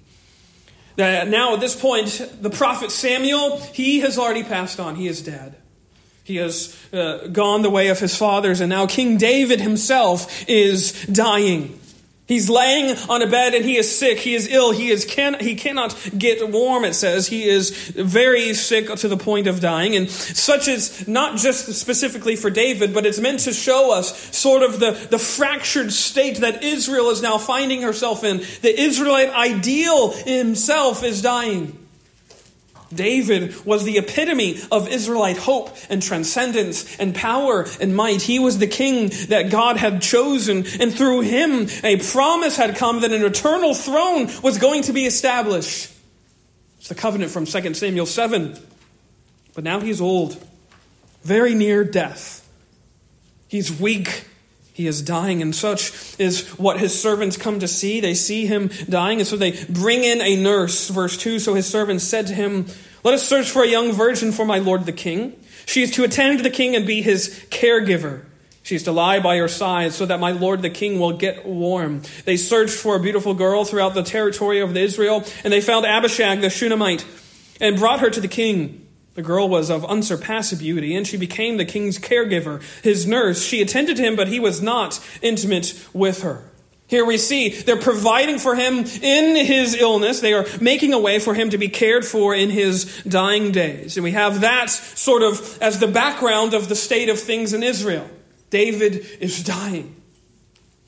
that 0.95 1.27
now 1.27 1.53
at 1.53 1.59
this 1.59 1.75
point, 1.75 2.29
the 2.41 2.49
prophet 2.49 2.91
Samuel, 2.91 3.59
he 3.59 3.99
has 3.99 4.17
already 4.17 4.43
passed 4.43 4.79
on. 4.79 4.95
He 4.95 5.07
is 5.07 5.21
dead. 5.21 5.55
He 6.23 6.37
has 6.37 6.75
uh, 6.93 7.27
gone 7.27 7.63
the 7.63 7.69
way 7.69 7.89
of 7.89 7.99
his 7.99 8.15
fathers, 8.15 8.61
and 8.61 8.69
now 8.69 8.87
King 8.87 9.17
David 9.17 9.59
himself 9.59 10.47
is 10.47 11.05
dying. 11.05 11.79
He's 12.33 12.49
laying 12.49 12.97
on 13.09 13.21
a 13.21 13.27
bed 13.27 13.53
and 13.53 13.63
he 13.63 13.77
is 13.77 13.95
sick. 13.95 14.17
He 14.17 14.33
is 14.33 14.47
ill. 14.47 14.71
He, 14.71 14.89
is 14.89 15.05
can, 15.05 15.39
he 15.39 15.53
cannot 15.53 15.95
get 16.17 16.49
warm, 16.49 16.83
it 16.83 16.95
says. 16.95 17.27
He 17.27 17.47
is 17.47 17.69
very 17.91 18.55
sick 18.55 18.87
to 18.87 19.07
the 19.07 19.17
point 19.17 19.45
of 19.45 19.59
dying. 19.59 19.95
And 19.95 20.09
such 20.09 20.67
is 20.67 21.07
not 21.07 21.37
just 21.37 21.71
specifically 21.73 22.35
for 22.35 22.49
David, 22.49 22.91
but 22.91 23.05
it's 23.05 23.19
meant 23.19 23.41
to 23.41 23.53
show 23.53 23.93
us 23.93 24.35
sort 24.35 24.63
of 24.63 24.79
the, 24.79 24.91
the 25.11 25.19
fractured 25.19 25.93
state 25.93 26.37
that 26.37 26.63
Israel 26.63 27.11
is 27.11 27.21
now 27.21 27.37
finding 27.37 27.83
herself 27.83 28.23
in. 28.23 28.37
The 28.63 28.81
Israelite 28.81 29.29
ideal 29.29 30.09
himself 30.09 31.03
is 31.03 31.21
dying. 31.21 31.82
David 32.95 33.65
was 33.65 33.83
the 33.83 33.97
epitome 33.97 34.59
of 34.71 34.87
Israelite 34.87 35.37
hope 35.37 35.75
and 35.89 36.01
transcendence 36.01 36.97
and 36.97 37.15
power 37.15 37.65
and 37.79 37.95
might. 37.95 38.21
He 38.21 38.39
was 38.39 38.59
the 38.59 38.67
king 38.67 39.09
that 39.29 39.49
God 39.49 39.77
had 39.77 40.01
chosen, 40.01 40.65
and 40.79 40.93
through 40.93 41.21
him 41.21 41.67
a 41.83 41.97
promise 41.97 42.57
had 42.57 42.75
come 42.75 43.01
that 43.01 43.11
an 43.11 43.23
eternal 43.23 43.73
throne 43.73 44.29
was 44.41 44.57
going 44.57 44.83
to 44.83 44.93
be 44.93 45.05
established. 45.05 45.91
It's 46.77 46.89
the 46.89 46.95
covenant 46.95 47.31
from 47.31 47.45
2 47.45 47.73
Samuel 47.73 48.05
7. 48.05 48.57
But 49.53 49.63
now 49.63 49.79
he's 49.79 50.01
old, 50.01 50.35
very 51.23 51.53
near 51.55 51.83
death. 51.83 52.47
He's 53.47 53.71
weak. 53.71 54.25
He 54.73 54.87
is 54.87 55.03
dying, 55.03 55.43
and 55.43 55.55
such 55.55 56.19
is 56.19 56.49
what 56.57 56.79
his 56.79 56.99
servants 56.99 57.37
come 57.37 57.59
to 57.59 57.67
see. 57.67 57.99
They 57.99 58.15
see 58.15 58.47
him 58.47 58.71
dying, 58.89 59.19
and 59.19 59.27
so 59.27 59.37
they 59.37 59.63
bring 59.65 60.03
in 60.03 60.19
a 60.19 60.35
nurse. 60.35 60.89
Verse 60.89 61.15
2 61.15 61.37
So 61.37 61.53
his 61.53 61.67
servants 61.67 62.03
said 62.03 62.25
to 62.27 62.33
him, 62.33 62.65
Let 63.03 63.13
us 63.13 63.27
search 63.27 63.49
for 63.51 63.63
a 63.63 63.67
young 63.67 63.93
virgin 63.93 64.31
for 64.31 64.45
my 64.45 64.57
lord 64.57 64.85
the 64.85 64.91
king. 64.91 65.39
She 65.67 65.83
is 65.83 65.91
to 65.91 66.03
attend 66.03 66.39
the 66.39 66.49
king 66.49 66.75
and 66.75 66.87
be 66.87 67.03
his 67.03 67.45
caregiver. 67.51 68.25
She 68.63 68.75
is 68.75 68.83
to 68.83 68.91
lie 68.91 69.19
by 69.19 69.35
your 69.35 69.47
side 69.47 69.91
so 69.91 70.05
that 70.05 70.19
my 70.19 70.31
lord 70.31 70.61
the 70.61 70.69
king 70.69 70.99
will 70.99 71.13
get 71.13 71.45
warm. 71.45 72.01
They 72.25 72.37
searched 72.37 72.73
for 72.73 72.95
a 72.95 72.99
beautiful 72.99 73.33
girl 73.33 73.65
throughout 73.65 73.93
the 73.93 74.03
territory 74.03 74.59
of 74.59 74.75
Israel, 74.75 75.23
and 75.43 75.53
they 75.53 75.61
found 75.61 75.85
Abishag 75.85 76.41
the 76.41 76.49
Shunammite 76.49 77.05
and 77.61 77.77
brought 77.77 77.99
her 77.99 78.09
to 78.09 78.21
the 78.21 78.27
king. 78.27 78.82
The 79.15 79.21
girl 79.21 79.47
was 79.47 79.69
of 79.69 79.85
unsurpassed 79.85 80.57
beauty, 80.57 80.95
and 80.95 81.05
she 81.05 81.17
became 81.17 81.57
the 81.57 81.65
king's 81.65 81.99
caregiver, 81.99 82.61
his 82.83 83.05
nurse. 83.05 83.43
She 83.43 83.61
attended 83.61 83.99
him, 83.99 84.15
but 84.15 84.27
he 84.27 84.39
was 84.39 84.61
not 84.61 84.99
intimate 85.21 85.79
with 85.93 86.23
her. 86.23 86.43
Here 86.87 87.05
we 87.05 87.17
see 87.17 87.49
they're 87.49 87.77
providing 87.77 88.39
for 88.39 88.55
him 88.55 88.79
in 88.79 89.45
his 89.45 89.75
illness. 89.75 90.19
They 90.19 90.33
are 90.33 90.45
making 90.59 90.93
a 90.93 90.99
way 90.99 91.19
for 91.19 91.33
him 91.33 91.49
to 91.51 91.57
be 91.57 91.69
cared 91.69 92.05
for 92.05 92.35
in 92.35 92.49
his 92.49 93.01
dying 93.03 93.51
days. 93.51 93.97
And 93.97 94.03
we 94.03 94.11
have 94.11 94.41
that 94.41 94.69
sort 94.69 95.23
of 95.23 95.57
as 95.61 95.79
the 95.79 95.87
background 95.87 96.53
of 96.53 96.69
the 96.69 96.75
state 96.75 97.09
of 97.09 97.19
things 97.19 97.53
in 97.53 97.63
Israel. 97.63 98.07
David 98.49 99.07
is 99.19 99.43
dying. 99.43 100.02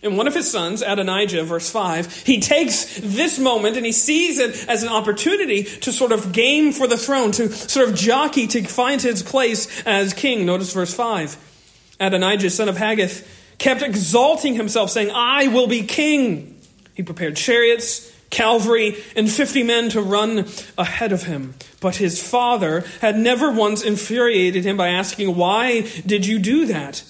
And 0.05 0.17
one 0.17 0.27
of 0.27 0.35
his 0.35 0.49
sons, 0.49 0.83
Adonijah, 0.83 1.43
verse 1.45 1.67
5, 1.71 2.21
he 2.25 2.39
takes 2.39 2.99
this 2.99 3.39
moment 3.39 3.75
and 3.75 3.83
he 3.83 3.91
sees 3.91 4.37
it 4.37 4.69
as 4.69 4.83
an 4.83 4.89
opportunity 4.89 5.63
to 5.63 5.91
sort 5.91 6.11
of 6.11 6.31
game 6.31 6.73
for 6.73 6.85
the 6.85 6.95
throne, 6.95 7.31
to 7.31 7.51
sort 7.51 7.89
of 7.89 7.95
jockey 7.95 8.45
to 8.47 8.63
find 8.65 9.01
his 9.01 9.23
place 9.23 9.83
as 9.83 10.13
king. 10.13 10.45
Notice 10.45 10.71
verse 10.73 10.93
5. 10.93 11.95
Adonijah, 11.99 12.51
son 12.51 12.69
of 12.69 12.77
Haggith, 12.77 13.27
kept 13.57 13.81
exalting 13.81 14.53
himself, 14.53 14.91
saying, 14.91 15.09
I 15.11 15.47
will 15.47 15.65
be 15.65 15.81
king. 15.81 16.61
He 16.93 17.01
prepared 17.01 17.35
chariots, 17.35 18.15
cavalry, 18.29 18.97
and 19.15 19.29
50 19.29 19.63
men 19.63 19.89
to 19.89 20.03
run 20.03 20.45
ahead 20.77 21.13
of 21.13 21.23
him. 21.23 21.55
But 21.81 21.95
his 21.95 22.21
father 22.21 22.83
had 23.01 23.17
never 23.17 23.51
once 23.51 23.81
infuriated 23.81 24.65
him 24.65 24.77
by 24.77 24.89
asking, 24.89 25.35
Why 25.35 25.81
did 26.05 26.27
you 26.27 26.37
do 26.37 26.67
that? 26.67 27.03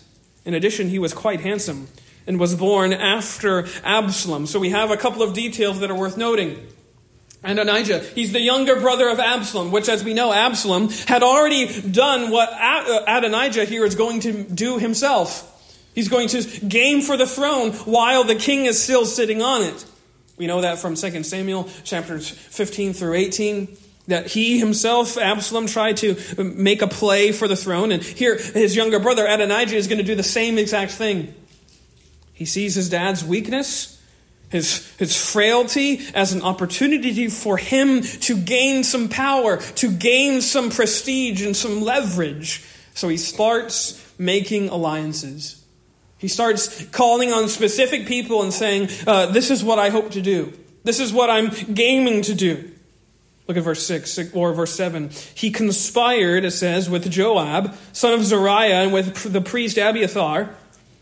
In 0.45 0.53
addition, 0.53 0.87
he 0.87 0.99
was 0.99 1.13
quite 1.13 1.41
handsome 1.41 1.89
and 2.27 2.39
was 2.39 2.55
born 2.55 2.94
after 2.94 3.67
Absalom. 3.84 4.48
So 4.48 4.60
we 4.60 4.70
have 4.72 4.91
a 4.91 4.98
couple 4.98 5.22
of 5.22 5.34
details 5.34 5.79
that 5.79 5.91
are 5.91 5.96
worth 5.96 6.17
noting. 6.17 6.67
And 7.44 7.60
Adonijah, 7.60 8.00
he's 8.00 8.32
the 8.32 8.41
younger 8.41 8.79
brother 8.79 9.08
of 9.08 9.20
Absalom, 9.20 9.72
which, 9.72 9.88
as 9.88 10.03
we 10.03 10.15
know, 10.15 10.34
Absalom 10.34 10.89
had 11.08 11.22
already 11.22 11.82
done 11.82 12.32
what 12.32 12.50
Adonijah 12.51 13.65
here 13.65 13.86
is 13.86 13.94
going 13.94 14.22
to 14.22 14.44
do 14.44 14.79
himself. 14.79 15.51
He's 15.94 16.10
going 16.10 16.27
to 16.29 16.41
game 16.67 17.01
for 17.01 17.17
the 17.17 17.27
throne 17.27 17.72
while 17.72 18.24
the 18.24 18.36
king 18.36 18.65
is 18.65 18.82
still 18.82 19.05
sitting 19.05 19.44
on 19.44 19.62
it. 19.62 19.86
We 20.38 20.48
know 20.48 20.62
that 20.62 20.79
from 20.79 20.96
2 20.96 21.24
Samuel 21.24 21.70
chapters 21.84 22.29
15 22.29 22.94
through 22.94 23.13
18 23.13 23.77
that 24.08 24.27
he 24.27 24.60
himself, 24.60 25.17
Absalom, 25.17 25.67
tried 25.67 25.98
to 25.98 26.15
make 26.38 26.82
a 26.82 26.88
play 26.88 27.32
for 27.32 27.48
the 27.48 27.55
throne. 27.55 27.91
And 27.91 28.03
here, 28.03 28.38
his 28.38 28.75
younger 28.75 29.00
brother, 29.00 29.25
Adonijah, 29.25 29.75
is 29.75 29.88
going 29.88 29.98
to 30.00 30.03
do 30.03 30.15
the 30.15 30.24
same 30.24 30.58
exact 30.58 30.91
thing. 30.91 31.34
He 32.36 32.46
sees 32.46 32.75
his 32.75 32.89
dad's 32.89 33.24
weakness, 33.24 34.00
his, 34.50 34.94
his 34.98 35.15
frailty, 35.15 36.01
as 36.13 36.34
an 36.34 36.42
opportunity 36.42 37.30
for 37.30 37.58
him 37.58 38.01
to 38.01 38.38
gain 38.38 38.84
some 38.84 39.08
power, 39.10 39.58
to 39.58 39.89
gain 39.89 40.42
some 40.42 40.70
prestige 40.70 41.42
and 41.42 41.56
some 41.56 41.82
leverage. 41.82 42.63
So 42.94 43.08
he 43.08 43.18
starts 43.18 44.13
making 44.20 44.70
alliances. 44.70 45.63
He 46.18 46.27
starts 46.27 46.86
calling 46.88 47.32
on 47.32 47.48
specific 47.48 48.06
people 48.06 48.44
and 48.44 48.54
saying, 48.54 48.89
uh, 49.08 49.27
This 49.27 49.50
is 49.50 49.63
what 49.63 49.80
I 49.80 49.89
hope 49.89 50.12
to 50.12 50.22
do. 50.22 50.54
This 50.84 51.00
is 51.00 51.13
what 51.13 51.30
I'm 51.30 51.50
gaming 51.74 52.22
to 52.24 52.36
do. 52.36 52.72
Look 53.48 53.58
at 53.58 53.63
verse 53.63 53.86
6 53.86 54.34
or 54.34 54.54
verse 54.54 54.74
7. 54.74 55.10
He 55.36 55.51
conspired, 55.51 56.44
it 56.44 56.51
says, 56.51 56.89
with 56.89 57.10
Joab, 57.10 57.75
son 57.94 58.13
of 58.13 58.24
Zeruiah, 58.24 58.84
and 58.84 58.94
with 58.94 59.32
the 59.32 59.42
priest 59.42 59.77
Abiathar 59.77 60.50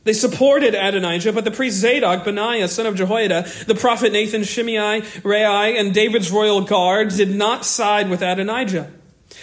they 0.04 0.14
supported 0.14 0.76
Adonijah, 0.76 1.32
but 1.32 1.46
the 1.46 1.52
priest 1.52 1.78
Zadok, 1.78 2.26
Benaiah, 2.26 2.68
son 2.68 2.86
of 2.86 2.96
Jehoiada, 2.96 3.48
the 3.68 3.76
prophet 3.76 4.12
Nathan, 4.12 4.44
Shimei, 4.44 5.04
Rei, 5.24 5.78
and 5.78 5.94
David's 5.94 6.32
royal 6.32 6.62
guard 6.62 7.10
did 7.10 7.34
not 7.34 7.66
side 7.66 8.10
with 8.10 8.22
Adonijah. 8.22 8.92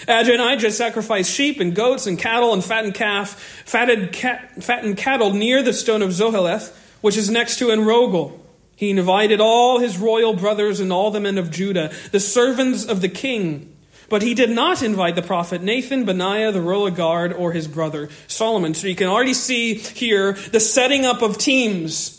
Adonijah 0.07 0.71
sacrificed 0.71 1.33
sheep 1.33 1.61
and 1.61 1.75
goats 1.75 2.07
and 2.07 2.19
cattle 2.19 2.53
and 2.53 2.65
fattened 2.65 2.95
calf, 2.95 3.35
fatted 3.65 4.15
fattened 4.15 4.97
cattle 4.97 5.33
near 5.33 5.63
the 5.63 5.73
stone 5.73 6.03
of 6.03 6.11
Zoheleth, 6.11 6.75
which 7.01 7.17
is 7.17 7.31
next 7.31 7.59
to 7.59 7.67
Enrogel. 7.67 8.39
He 8.77 8.91
invited 8.91 9.41
all 9.41 9.79
his 9.79 9.99
royal 9.99 10.35
brothers 10.35 10.81
and 10.81 10.93
all 10.93 11.11
the 11.11 11.21
men 11.21 11.37
of 11.37 11.51
Judah, 11.51 11.93
the 12.13 12.21
servants 12.21 12.85
of 12.87 13.03
the 13.03 13.09
king, 13.09 13.77
but 14.11 14.23
he 14.23 14.35
did 14.35 14.51
not 14.51 14.83
invite 14.83 15.15
the 15.15 15.23
prophet 15.23 15.63
Nathan, 15.63 16.05
Benaiah, 16.05 16.53
the 16.53 16.61
royal 16.61 16.91
guard, 16.91 17.33
or 17.33 17.53
his 17.53 17.69
brother 17.69 18.11
Solomon. 18.27 18.75
So 18.75 18.89
you 18.89 18.97
can 18.97 19.07
already 19.07 19.33
see 19.33 19.75
here 19.75 20.33
the 20.33 20.61
setting 20.61 21.07
up 21.07 21.23
of 21.23 21.39
teams. 21.39 22.17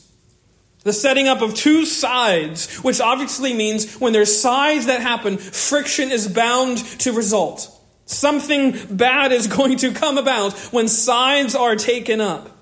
The 0.84 0.94
setting 0.94 1.28
up 1.28 1.44
of 1.44 1.54
two 1.54 1.86
sides, 1.86 2.78
which 2.78 3.00
obviously 3.00 3.54
means 3.54 3.98
when 3.98 4.14
there's 4.14 4.36
sides 4.36 4.88
that 4.88 5.02
happen, 5.02 5.38
friction 5.38 6.12
is 6.12 6.28
bound 6.28 6.80
to 7.02 7.12
result. 7.12 7.70
Something 8.06 8.76
bad 8.90 9.32
is 9.32 9.46
going 9.58 9.78
to 9.80 9.92
come 9.92 10.18
about 10.18 10.54
when 10.74 10.88
sides 10.88 11.56
are 11.56 11.76
taken 11.76 12.20
up. 12.20 12.58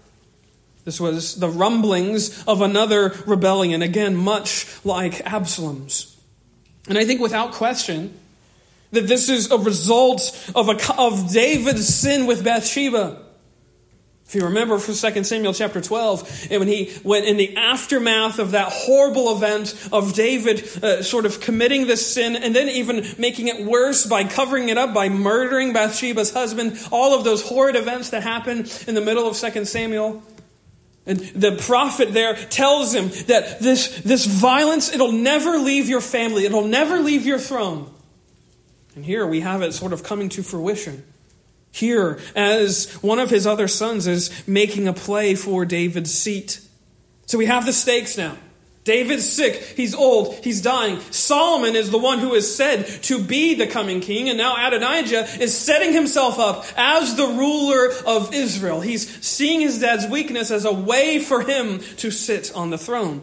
This 0.85 0.99
was 0.99 1.35
the 1.35 1.49
rumblings 1.49 2.43
of 2.45 2.61
another 2.61 3.13
rebellion, 3.27 3.83
again, 3.83 4.15
much 4.15 4.65
like 4.83 5.21
Absalom's. 5.21 6.17
And 6.87 6.97
I 6.97 7.05
think 7.05 7.21
without 7.21 7.51
question, 7.51 8.17
that 8.91 9.07
this 9.07 9.29
is 9.29 9.51
a 9.51 9.57
result 9.57 10.51
of, 10.55 10.69
a, 10.69 10.99
of 10.99 11.31
David's 11.31 11.87
sin 11.87 12.25
with 12.25 12.43
Bathsheba. 12.43 13.25
If 14.29 14.35
you 14.35 14.43
remember 14.43 14.77
from 14.77 14.93
2 14.93 15.23
Samuel 15.23 15.55
chapter 15.55 15.81
12, 15.81 16.49
and 16.51 16.59
when 16.59 16.67
he 16.67 16.93
went 17.03 17.25
in 17.25 17.37
the 17.37 17.57
aftermath 17.57 18.37
of 18.37 18.51
that 18.51 18.67
horrible 18.71 19.35
event 19.35 19.75
of 19.91 20.13
David 20.13 20.83
uh, 20.83 21.01
sort 21.01 21.25
of 21.25 21.41
committing 21.41 21.87
this 21.87 22.13
sin 22.13 22.35
and 22.35 22.55
then 22.55 22.69
even 22.69 23.03
making 23.17 23.47
it 23.47 23.65
worse 23.65 24.05
by 24.05 24.23
covering 24.23 24.69
it 24.69 24.77
up 24.77 24.93
by 24.93 25.09
murdering 25.09 25.73
Bathsheba's 25.73 26.31
husband, 26.31 26.77
all 26.91 27.17
of 27.17 27.23
those 27.23 27.41
horrid 27.41 27.75
events 27.75 28.11
that 28.11 28.21
happen 28.21 28.67
in 28.85 28.93
the 28.93 29.01
middle 29.01 29.27
of 29.27 29.35
2 29.35 29.65
Samuel. 29.65 30.21
And 31.07 31.17
the 31.19 31.53
prophet 31.55 32.13
there 32.13 32.35
tells 32.35 32.93
him 32.93 33.09
that 33.25 33.59
this, 33.61 33.99
this 34.01 34.27
violence, 34.27 34.93
it'll 34.93 35.11
never 35.11 35.57
leave 35.57 35.89
your 35.89 36.01
family, 36.01 36.45
it'll 36.45 36.67
never 36.67 36.99
leave 36.99 37.25
your 37.25 37.39
throne. 37.39 37.91
And 38.99 39.05
here 39.05 39.25
we 39.25 39.39
have 39.39 39.61
it 39.61 39.71
sort 39.71 39.93
of 39.93 40.03
coming 40.03 40.27
to 40.27 40.43
fruition. 40.43 41.05
Here, 41.71 42.19
as 42.35 42.91
one 42.95 43.17
of 43.17 43.29
his 43.29 43.47
other 43.47 43.69
sons 43.69 44.07
is 44.07 44.45
making 44.45 44.89
a 44.89 44.93
play 44.93 45.35
for 45.35 45.63
David's 45.63 46.13
seat. 46.13 46.59
So 47.25 47.37
we 47.37 47.45
have 47.45 47.65
the 47.65 47.71
stakes 47.71 48.17
now. 48.17 48.35
David's 48.83 49.23
sick. 49.25 49.55
He's 49.77 49.95
old. 49.95 50.35
He's 50.43 50.61
dying. 50.61 50.99
Solomon 51.11 51.77
is 51.77 51.91
the 51.91 51.97
one 51.97 52.19
who 52.19 52.33
is 52.33 52.53
said 52.53 52.87
to 53.03 53.23
be 53.23 53.53
the 53.53 53.67
coming 53.67 54.01
king. 54.01 54.27
And 54.27 54.37
now 54.37 54.67
Adonijah 54.67 55.41
is 55.41 55.57
setting 55.57 55.93
himself 55.93 56.37
up 56.37 56.65
as 56.75 57.15
the 57.15 57.25
ruler 57.25 57.93
of 58.05 58.33
Israel. 58.33 58.81
He's 58.81 59.25
seeing 59.25 59.61
his 59.61 59.79
dad's 59.79 60.07
weakness 60.07 60.51
as 60.51 60.65
a 60.65 60.73
way 60.73 61.19
for 61.19 61.39
him 61.39 61.79
to 61.79 62.11
sit 62.11 62.53
on 62.53 62.69
the 62.69 62.77
throne. 62.77 63.21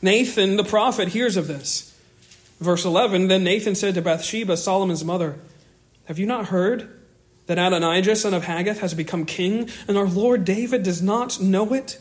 Nathan, 0.00 0.56
the 0.56 0.62
prophet, 0.62 1.08
hears 1.08 1.36
of 1.36 1.48
this. 1.48 1.95
Verse 2.60 2.84
11 2.84 3.28
Then 3.28 3.44
Nathan 3.44 3.74
said 3.74 3.94
to 3.94 4.02
Bathsheba, 4.02 4.56
Solomon's 4.56 5.04
mother, 5.04 5.38
Have 6.04 6.18
you 6.18 6.26
not 6.26 6.46
heard 6.46 6.88
that 7.46 7.58
Adonijah, 7.58 8.16
son 8.16 8.34
of 8.34 8.44
Haggith, 8.44 8.80
has 8.80 8.94
become 8.94 9.24
king, 9.24 9.68
and 9.86 9.96
our 9.96 10.06
Lord 10.06 10.44
David 10.44 10.82
does 10.82 11.02
not 11.02 11.40
know 11.40 11.72
it? 11.72 11.98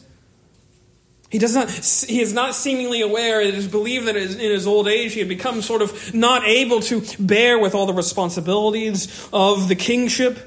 He, 1.30 1.40
does 1.40 1.56
not, 1.56 1.70
he 1.70 2.22
is 2.22 2.34
not 2.34 2.56
seemingly 2.56 3.02
aware. 3.02 3.42
It 3.42 3.56
is 3.56 3.68
believed 3.68 4.08
that 4.08 4.16
in 4.16 4.38
his 4.38 4.68
old 4.68 4.88
age 4.88 5.14
he 5.14 5.20
had 5.20 5.28
become 5.28 5.62
sort 5.62 5.82
of 5.82 6.14
not 6.14 6.48
able 6.48 6.80
to 6.82 7.02
bear 7.20 7.60
with 7.60 7.76
all 7.76 7.86
the 7.86 7.94
responsibilities 7.94 9.28
of 9.34 9.68
the 9.68 9.76
kingship. 9.76 10.40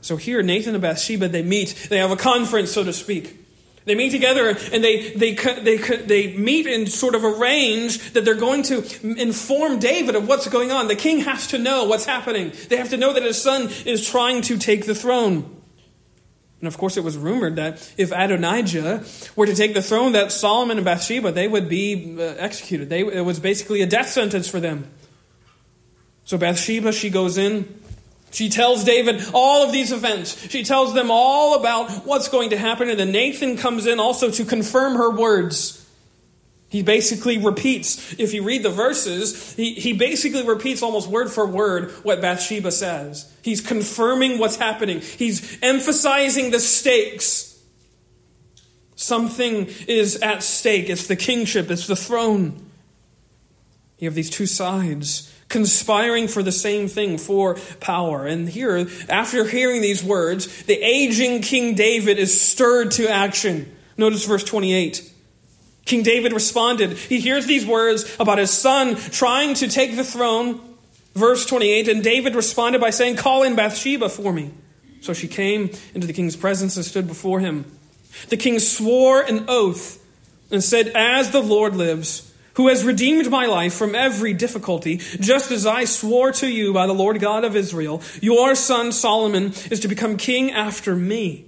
So 0.00 0.16
here, 0.16 0.42
Nathan 0.42 0.74
and 0.74 0.82
Bathsheba, 0.82 1.28
they 1.28 1.42
meet. 1.42 1.88
They 1.88 1.98
have 1.98 2.10
a 2.10 2.16
conference, 2.16 2.70
so 2.70 2.84
to 2.84 2.92
speak. 2.92 3.47
They 3.88 3.94
meet 3.94 4.10
together 4.10 4.50
and 4.50 4.84
they, 4.84 5.12
they, 5.12 5.32
they, 5.32 5.76
they 5.78 6.36
meet 6.36 6.66
and 6.66 6.86
sort 6.86 7.14
of 7.14 7.24
arrange 7.24 8.12
that 8.12 8.22
they're 8.22 8.34
going 8.34 8.62
to 8.64 8.84
inform 9.02 9.78
David 9.78 10.14
of 10.14 10.28
what's 10.28 10.46
going 10.46 10.70
on. 10.70 10.88
The 10.88 10.94
king 10.94 11.20
has 11.20 11.46
to 11.48 11.58
know 11.58 11.84
what's 11.84 12.04
happening. 12.04 12.52
They 12.68 12.76
have 12.76 12.90
to 12.90 12.98
know 12.98 13.14
that 13.14 13.22
his 13.22 13.40
son 13.40 13.70
is 13.86 14.06
trying 14.06 14.42
to 14.42 14.58
take 14.58 14.84
the 14.84 14.94
throne. 14.94 15.56
And 16.60 16.68
of 16.68 16.76
course, 16.76 16.98
it 16.98 17.04
was 17.04 17.16
rumored 17.16 17.56
that 17.56 17.90
if 17.96 18.12
Adonijah 18.12 19.06
were 19.36 19.46
to 19.46 19.54
take 19.54 19.72
the 19.72 19.80
throne, 19.80 20.12
that 20.12 20.32
Solomon 20.32 20.76
and 20.76 20.84
Bathsheba, 20.84 21.32
they 21.32 21.48
would 21.48 21.70
be 21.70 22.14
uh, 22.18 22.34
executed. 22.36 22.90
They, 22.90 23.00
it 23.00 23.24
was 23.24 23.40
basically 23.40 23.80
a 23.80 23.86
death 23.86 24.10
sentence 24.10 24.48
for 24.48 24.60
them. 24.60 24.90
So 26.24 26.36
Bathsheba, 26.36 26.92
she 26.92 27.08
goes 27.08 27.38
in 27.38 27.80
she 28.30 28.48
tells 28.48 28.84
David 28.84 29.22
all 29.32 29.64
of 29.64 29.72
these 29.72 29.92
events. 29.92 30.48
She 30.50 30.62
tells 30.62 30.94
them 30.94 31.10
all 31.10 31.58
about 31.58 32.06
what's 32.06 32.28
going 32.28 32.50
to 32.50 32.58
happen, 32.58 32.90
and 32.90 32.98
then 32.98 33.12
Nathan 33.12 33.56
comes 33.56 33.86
in 33.86 33.98
also 33.98 34.30
to 34.30 34.44
confirm 34.44 34.96
her 34.96 35.10
words. 35.10 35.86
He 36.70 36.82
basically 36.82 37.38
repeats, 37.38 38.14
if 38.18 38.34
you 38.34 38.42
read 38.42 38.62
the 38.62 38.70
verses, 38.70 39.54
he, 39.54 39.72
he 39.72 39.94
basically 39.94 40.46
repeats 40.46 40.82
almost 40.82 41.08
word 41.08 41.30
for 41.30 41.46
word 41.46 41.90
what 42.02 42.20
Bathsheba 42.20 42.70
says. 42.70 43.32
He's 43.40 43.62
confirming 43.62 44.38
what's 44.38 44.56
happening, 44.56 45.00
he's 45.00 45.58
emphasizing 45.62 46.50
the 46.50 46.60
stakes. 46.60 47.46
Something 48.96 49.68
is 49.86 50.16
at 50.16 50.42
stake. 50.42 50.90
It's 50.90 51.06
the 51.06 51.14
kingship, 51.14 51.70
it's 51.70 51.86
the 51.86 51.96
throne. 51.96 52.66
You 53.98 54.08
have 54.08 54.14
these 54.14 54.28
two 54.28 54.46
sides 54.46 55.32
conspiring 55.48 56.28
for 56.28 56.42
the 56.42 56.52
same 56.52 56.88
thing, 56.88 57.18
for 57.18 57.56
power. 57.80 58.26
And 58.26 58.48
here, 58.48 58.88
after 59.08 59.44
hearing 59.44 59.80
these 59.80 60.02
words, 60.02 60.64
the 60.64 60.74
aging 60.74 61.42
King 61.42 61.74
David 61.74 62.18
is 62.18 62.40
stirred 62.40 62.90
to 62.92 63.08
action. 63.08 63.74
Notice 63.96 64.24
verse 64.24 64.44
28. 64.44 65.12
King 65.84 66.02
David 66.02 66.32
responded. 66.34 66.92
He 66.92 67.18
hears 67.18 67.46
these 67.46 67.66
words 67.66 68.14
about 68.20 68.38
his 68.38 68.50
son 68.50 68.96
trying 68.96 69.54
to 69.54 69.68
take 69.68 69.96
the 69.96 70.04
throne. 70.04 70.60
Verse 71.14 71.46
28 71.46 71.88
And 71.88 72.04
David 72.04 72.34
responded 72.34 72.80
by 72.80 72.90
saying, 72.90 73.16
Call 73.16 73.42
in 73.42 73.56
Bathsheba 73.56 74.10
for 74.10 74.32
me. 74.32 74.52
So 75.00 75.14
she 75.14 75.28
came 75.28 75.70
into 75.94 76.06
the 76.06 76.12
king's 76.12 76.36
presence 76.36 76.76
and 76.76 76.84
stood 76.84 77.06
before 77.06 77.40
him. 77.40 77.64
The 78.28 78.36
king 78.36 78.58
swore 78.58 79.22
an 79.22 79.46
oath 79.48 80.04
and 80.50 80.62
said, 80.62 80.88
As 80.88 81.30
the 81.30 81.42
Lord 81.42 81.74
lives, 81.74 82.27
who 82.58 82.66
has 82.66 82.84
redeemed 82.84 83.30
my 83.30 83.46
life 83.46 83.72
from 83.72 83.94
every 83.94 84.34
difficulty, 84.34 84.96
just 84.96 85.52
as 85.52 85.64
I 85.64 85.84
swore 85.84 86.32
to 86.32 86.48
you 86.48 86.72
by 86.72 86.88
the 86.88 86.92
Lord 86.92 87.20
God 87.20 87.44
of 87.44 87.54
Israel, 87.54 88.02
your 88.20 88.56
son 88.56 88.90
Solomon 88.90 89.52
is 89.70 89.78
to 89.80 89.88
become 89.88 90.16
king 90.16 90.50
after 90.50 90.96
me. 90.96 91.46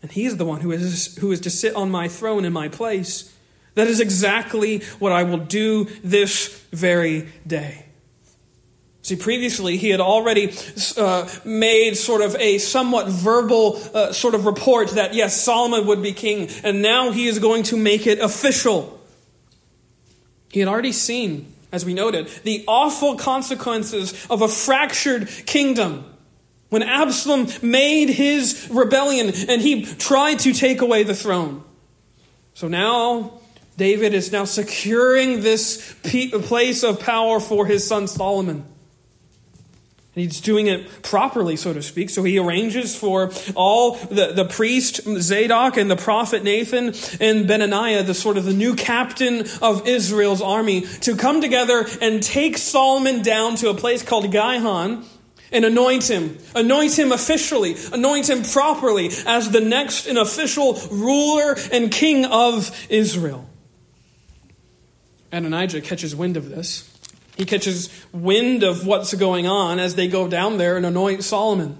And 0.00 0.12
he 0.12 0.26
is 0.26 0.36
the 0.36 0.44
one 0.44 0.60
who 0.60 0.70
is, 0.70 1.16
who 1.16 1.32
is 1.32 1.40
to 1.40 1.50
sit 1.50 1.74
on 1.74 1.90
my 1.90 2.06
throne 2.06 2.44
in 2.44 2.52
my 2.52 2.68
place. 2.68 3.34
That 3.74 3.88
is 3.88 3.98
exactly 3.98 4.78
what 5.00 5.10
I 5.10 5.24
will 5.24 5.38
do 5.38 5.86
this 6.04 6.64
very 6.70 7.28
day. 7.44 7.86
See, 9.02 9.16
previously 9.16 9.76
he 9.76 9.90
had 9.90 10.00
already 10.00 10.54
uh, 10.96 11.28
made 11.44 11.96
sort 11.96 12.22
of 12.22 12.36
a 12.36 12.58
somewhat 12.58 13.08
verbal 13.08 13.80
uh, 13.92 14.12
sort 14.12 14.36
of 14.36 14.46
report 14.46 14.90
that 14.90 15.14
yes, 15.14 15.42
Solomon 15.42 15.88
would 15.88 16.00
be 16.00 16.12
king, 16.12 16.48
and 16.62 16.80
now 16.80 17.10
he 17.10 17.26
is 17.26 17.40
going 17.40 17.64
to 17.64 17.76
make 17.76 18.06
it 18.06 18.20
official. 18.20 19.00
He 20.54 20.60
had 20.60 20.68
already 20.68 20.92
seen, 20.92 21.52
as 21.72 21.84
we 21.84 21.94
noted, 21.94 22.28
the 22.44 22.62
awful 22.68 23.16
consequences 23.16 24.24
of 24.30 24.40
a 24.40 24.46
fractured 24.46 25.26
kingdom. 25.46 26.04
When 26.68 26.84
Absalom 26.84 27.48
made 27.60 28.08
his 28.08 28.68
rebellion 28.70 29.32
and 29.48 29.60
he 29.60 29.84
tried 29.84 30.38
to 30.38 30.52
take 30.52 30.80
away 30.80 31.02
the 31.02 31.12
throne. 31.12 31.64
So 32.54 32.68
now 32.68 33.40
David 33.76 34.14
is 34.14 34.30
now 34.30 34.44
securing 34.44 35.40
this 35.40 35.92
place 36.04 36.84
of 36.84 37.00
power 37.00 37.40
for 37.40 37.66
his 37.66 37.84
son 37.84 38.06
Solomon. 38.06 38.64
He's 40.14 40.40
doing 40.40 40.68
it 40.68 41.02
properly, 41.02 41.56
so 41.56 41.72
to 41.72 41.82
speak. 41.82 42.08
So 42.08 42.22
he 42.22 42.38
arranges 42.38 42.94
for 42.94 43.32
all 43.56 43.96
the, 43.96 44.32
the 44.32 44.44
priest 44.44 45.00
Zadok 45.18 45.76
and 45.76 45.90
the 45.90 45.96
prophet 45.96 46.44
Nathan 46.44 46.86
and 47.20 47.48
Benaniah, 47.48 48.06
the 48.06 48.14
sort 48.14 48.36
of 48.36 48.44
the 48.44 48.52
new 48.52 48.76
captain 48.76 49.44
of 49.60 49.88
Israel's 49.88 50.40
army, 50.40 50.82
to 51.00 51.16
come 51.16 51.40
together 51.40 51.84
and 52.00 52.22
take 52.22 52.58
Solomon 52.58 53.22
down 53.22 53.56
to 53.56 53.70
a 53.70 53.74
place 53.74 54.04
called 54.04 54.30
Gihon 54.30 55.04
and 55.50 55.64
anoint 55.64 56.08
him. 56.08 56.38
Anoint 56.54 56.96
him 56.96 57.10
officially. 57.10 57.74
Anoint 57.92 58.30
him 58.30 58.44
properly 58.44 59.10
as 59.26 59.50
the 59.50 59.60
next 59.60 60.06
and 60.06 60.18
official 60.18 60.74
ruler 60.92 61.56
and 61.72 61.90
king 61.90 62.24
of 62.24 62.86
Israel. 62.88 63.48
Adonijah 65.32 65.80
catches 65.80 66.14
wind 66.14 66.36
of 66.36 66.48
this. 66.48 66.93
He 67.36 67.44
catches 67.44 67.90
wind 68.12 68.62
of 68.62 68.86
what's 68.86 69.12
going 69.14 69.46
on 69.46 69.78
as 69.78 69.96
they 69.96 70.08
go 70.08 70.28
down 70.28 70.58
there 70.58 70.76
and 70.76 70.86
anoint 70.86 71.24
Solomon. 71.24 71.76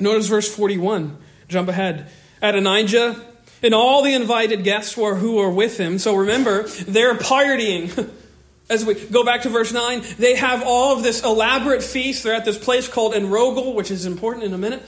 Notice 0.00 0.26
verse 0.26 0.52
41. 0.54 1.16
Jump 1.48 1.68
ahead. 1.68 2.10
Adonijah 2.42 3.24
and 3.62 3.74
all 3.74 4.02
the 4.02 4.14
invited 4.14 4.64
guests 4.64 4.96
were, 4.96 5.16
who 5.16 5.36
were 5.36 5.50
with 5.50 5.78
him. 5.78 5.98
So 5.98 6.14
remember, 6.14 6.64
they're 6.64 7.14
partying. 7.14 8.10
As 8.70 8.84
we 8.84 8.94
go 8.94 9.24
back 9.24 9.42
to 9.42 9.48
verse 9.48 9.72
9, 9.72 10.02
they 10.18 10.34
have 10.34 10.62
all 10.62 10.94
of 10.94 11.02
this 11.02 11.24
elaborate 11.24 11.82
feast. 11.82 12.22
They're 12.22 12.34
at 12.34 12.44
this 12.44 12.58
place 12.58 12.86
called 12.86 13.14
Enrogel, 13.14 13.74
which 13.74 13.90
is 13.90 14.04
important 14.04 14.44
in 14.44 14.52
a 14.52 14.58
minute. 14.58 14.82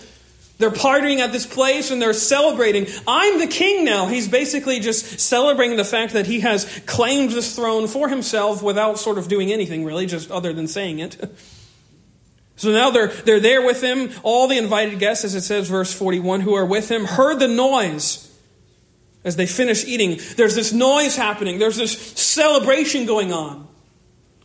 They're 0.61 0.71
partying 0.71 1.19
at 1.19 1.33
this 1.33 1.47
place 1.47 1.91
and 1.91 2.01
they're 2.01 2.13
celebrating. 2.13 2.87
I'm 3.09 3.39
the 3.39 3.47
king 3.47 3.85
now. 3.85 4.07
He's 4.07 4.29
basically 4.29 4.79
just 4.79 5.19
celebrating 5.19 5.79
the 5.79 5.85
fact 5.85 6.13
that 6.13 6.27
he 6.27 6.41
has 6.41 6.81
claimed 6.87 7.33
this 7.33 7.57
throne 7.57 7.89
for 7.89 8.09
himself 8.09 8.63
without 8.63 8.99
sort 8.99 9.17
of 9.17 9.27
doing 9.27 9.51
anything 9.51 9.85
really, 9.85 10.07
just 10.07 10.31
other 10.31 10.53
than 10.53 10.69
saying 10.69 11.01
it. 11.01 11.19
So 12.57 12.73
now 12.73 12.91
they're, 12.91 13.09
they're 13.09 13.41
there 13.41 13.65
with 13.65 13.83
him. 13.83 14.11
All 14.23 14.47
the 14.47 14.59
invited 14.59 14.99
guests, 14.99 15.25
as 15.25 15.35
it 15.35 15.41
says, 15.41 15.71
verse 15.71 15.95
41, 15.95 16.43
who 16.43 16.53
are 16.53 16.67
with 16.67 16.91
him, 16.91 17.07
heard 17.07 17.39
the 17.39 17.49
noise 17.49 18.31
as 19.25 19.37
they 19.37 19.47
finish 19.47 19.87
eating. 19.87 20.21
There's 20.37 20.57
this 20.57 20.71
noise 20.71 21.17
happening, 21.17 21.59
there's 21.59 21.79
this 21.79 21.99
celebration 21.99 23.07
going 23.07 23.33
on. 23.33 23.67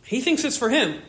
He 0.02 0.22
thinks 0.22 0.44
it's 0.44 0.56
for 0.56 0.70
him. 0.70 1.02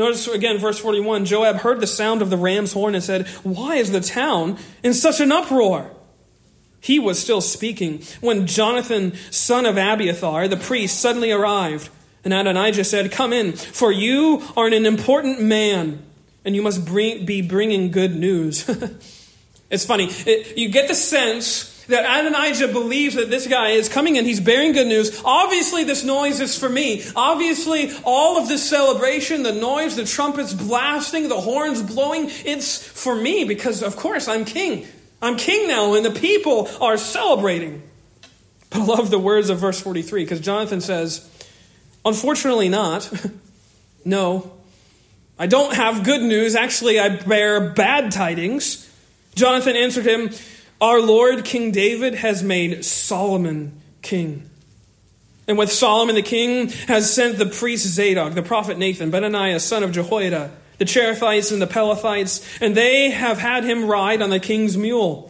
Notice 0.00 0.26
again, 0.28 0.56
verse 0.56 0.78
41 0.78 1.26
Joab 1.26 1.56
heard 1.56 1.80
the 1.80 1.86
sound 1.86 2.22
of 2.22 2.30
the 2.30 2.38
ram's 2.38 2.72
horn 2.72 2.94
and 2.94 3.04
said, 3.04 3.28
Why 3.42 3.76
is 3.76 3.92
the 3.92 4.00
town 4.00 4.56
in 4.82 4.94
such 4.94 5.20
an 5.20 5.30
uproar? 5.30 5.90
He 6.80 6.98
was 6.98 7.18
still 7.18 7.42
speaking 7.42 8.02
when 8.22 8.46
Jonathan, 8.46 9.12
son 9.30 9.66
of 9.66 9.76
Abiathar, 9.76 10.48
the 10.48 10.56
priest, 10.56 10.98
suddenly 10.98 11.30
arrived. 11.30 11.90
And 12.24 12.32
Adonijah 12.32 12.84
said, 12.84 13.12
Come 13.12 13.34
in, 13.34 13.52
for 13.52 13.92
you 13.92 14.42
are 14.56 14.66
an 14.66 14.86
important 14.86 15.42
man, 15.42 16.02
and 16.46 16.56
you 16.56 16.62
must 16.62 16.86
bring, 16.86 17.26
be 17.26 17.42
bringing 17.42 17.90
good 17.90 18.16
news. 18.16 18.66
it's 19.70 19.84
funny. 19.84 20.06
It, 20.10 20.56
you 20.56 20.70
get 20.70 20.88
the 20.88 20.94
sense 20.94 21.69
that 21.90 22.20
Adonijah 22.20 22.68
believes 22.68 23.14
that 23.14 23.30
this 23.30 23.46
guy 23.46 23.70
is 23.70 23.88
coming 23.88 24.16
in. 24.16 24.24
He's 24.24 24.40
bearing 24.40 24.72
good 24.72 24.86
news. 24.86 25.20
Obviously, 25.24 25.84
this 25.84 26.02
noise 26.04 26.40
is 26.40 26.58
for 26.58 26.68
me. 26.68 27.04
Obviously, 27.14 27.92
all 28.04 28.38
of 28.38 28.48
this 28.48 28.68
celebration, 28.68 29.42
the 29.42 29.52
noise, 29.52 29.96
the 29.96 30.04
trumpets 30.04 30.52
blasting, 30.54 31.28
the 31.28 31.40
horns 31.40 31.82
blowing, 31.82 32.30
it's 32.44 32.82
for 32.82 33.14
me 33.14 33.44
because, 33.44 33.82
of 33.82 33.96
course, 33.96 34.28
I'm 34.28 34.44
king. 34.44 34.86
I'm 35.22 35.36
king 35.36 35.68
now, 35.68 35.94
and 35.94 36.04
the 36.04 36.10
people 36.10 36.68
are 36.80 36.96
celebrating. 36.96 37.82
But 38.70 38.80
I 38.80 38.84
love 38.84 39.10
the 39.10 39.18
words 39.18 39.50
of 39.50 39.58
verse 39.58 39.80
43 39.80 40.24
because 40.24 40.40
Jonathan 40.40 40.80
says, 40.80 41.28
Unfortunately, 42.04 42.68
not. 42.68 43.10
no. 44.04 44.52
I 45.38 45.46
don't 45.46 45.74
have 45.74 46.04
good 46.04 46.22
news. 46.22 46.54
Actually, 46.54 46.98
I 46.98 47.08
bear 47.16 47.70
bad 47.70 48.12
tidings. 48.12 48.86
Jonathan 49.34 49.76
answered 49.76 50.06
him, 50.06 50.30
our 50.80 51.00
Lord 51.00 51.44
King 51.44 51.72
David 51.72 52.14
has 52.14 52.42
made 52.42 52.84
Solomon 52.84 53.80
king. 54.02 54.48
And 55.46 55.58
with 55.58 55.72
Solomon 55.72 56.14
the 56.14 56.22
king 56.22 56.68
has 56.88 57.12
sent 57.12 57.38
the 57.38 57.46
priest 57.46 57.86
Zadok, 57.86 58.34
the 58.34 58.42
prophet 58.42 58.78
Nathan, 58.78 59.10
Benaniah, 59.10 59.60
son 59.60 59.82
of 59.82 59.92
Jehoiada, 59.92 60.52
the 60.78 60.84
Cherethites 60.84 61.52
and 61.52 61.60
the 61.60 61.66
Pelethites, 61.66 62.62
and 62.62 62.74
they 62.74 63.10
have 63.10 63.38
had 63.38 63.64
him 63.64 63.86
ride 63.86 64.22
on 64.22 64.30
the 64.30 64.40
king's 64.40 64.76
mule. 64.76 65.26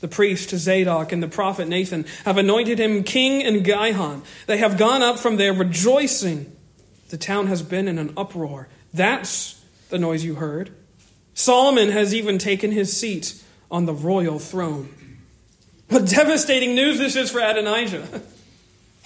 The 0.00 0.08
priest 0.08 0.50
Zadok 0.50 1.12
and 1.12 1.22
the 1.22 1.28
prophet 1.28 1.68
Nathan 1.68 2.06
have 2.24 2.38
anointed 2.38 2.78
him 2.78 3.02
king 3.02 3.40
in 3.40 3.62
Gihon. 3.62 4.22
They 4.46 4.58
have 4.58 4.78
gone 4.78 5.02
up 5.02 5.18
from 5.18 5.36
there 5.36 5.52
rejoicing. 5.52 6.54
The 7.08 7.18
town 7.18 7.46
has 7.48 7.62
been 7.62 7.88
in 7.88 7.98
an 7.98 8.12
uproar. 8.16 8.68
That's 8.94 9.62
the 9.88 9.98
noise 9.98 10.24
you 10.24 10.36
heard. 10.36 10.70
Solomon 11.34 11.90
has 11.90 12.14
even 12.14 12.38
taken 12.38 12.72
his 12.72 12.96
seat 12.96 13.42
on 13.70 13.86
the 13.86 13.94
royal 13.94 14.38
throne. 14.38 14.92
What 15.88 16.06
devastating 16.06 16.74
news 16.74 16.98
this 16.98 17.16
is 17.16 17.30
for 17.30 17.40
Adonijah. 17.40 18.22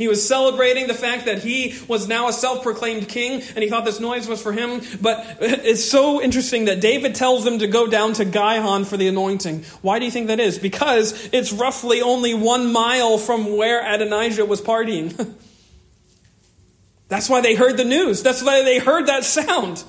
He 0.01 0.09
was 0.09 0.27
celebrating 0.27 0.87
the 0.87 0.94
fact 0.94 1.27
that 1.27 1.42
he 1.42 1.75
was 1.87 2.09
now 2.09 2.29
a 2.29 2.33
self 2.33 2.62
proclaimed 2.62 3.07
king, 3.07 3.42
and 3.55 3.59
he 3.62 3.68
thought 3.68 3.85
this 3.85 4.01
noise 4.01 4.27
was 4.27 4.40
for 4.40 4.51
him. 4.51 4.81
But 4.99 5.37
it's 5.42 5.85
so 5.85 6.23
interesting 6.23 6.64
that 6.64 6.81
David 6.81 7.14
tells 7.14 7.44
them 7.44 7.59
to 7.59 7.66
go 7.66 7.87
down 7.87 8.14
to 8.14 8.25
Gihon 8.25 8.87
for 8.87 8.96
the 8.96 9.09
anointing. 9.09 9.64
Why 9.83 9.99
do 9.99 10.07
you 10.07 10.11
think 10.11 10.29
that 10.29 10.40
is? 10.40 10.59
Because 10.59 11.29
it's 11.35 11.53
roughly 11.53 12.01
only 12.01 12.33
one 12.33 12.73
mile 12.73 13.18
from 13.18 13.59
where 13.59 13.87
Adonijah 13.87 14.46
was 14.46 14.62
partying. 14.62 15.35
That's 17.09 17.29
why 17.29 17.42
they 17.42 17.55
heard 17.55 17.77
the 17.77 17.85
news. 17.85 18.23
That's 18.23 18.42
why 18.42 18.62
they 18.62 18.79
heard 18.79 19.09
that 19.09 19.25
sound. 19.25 19.85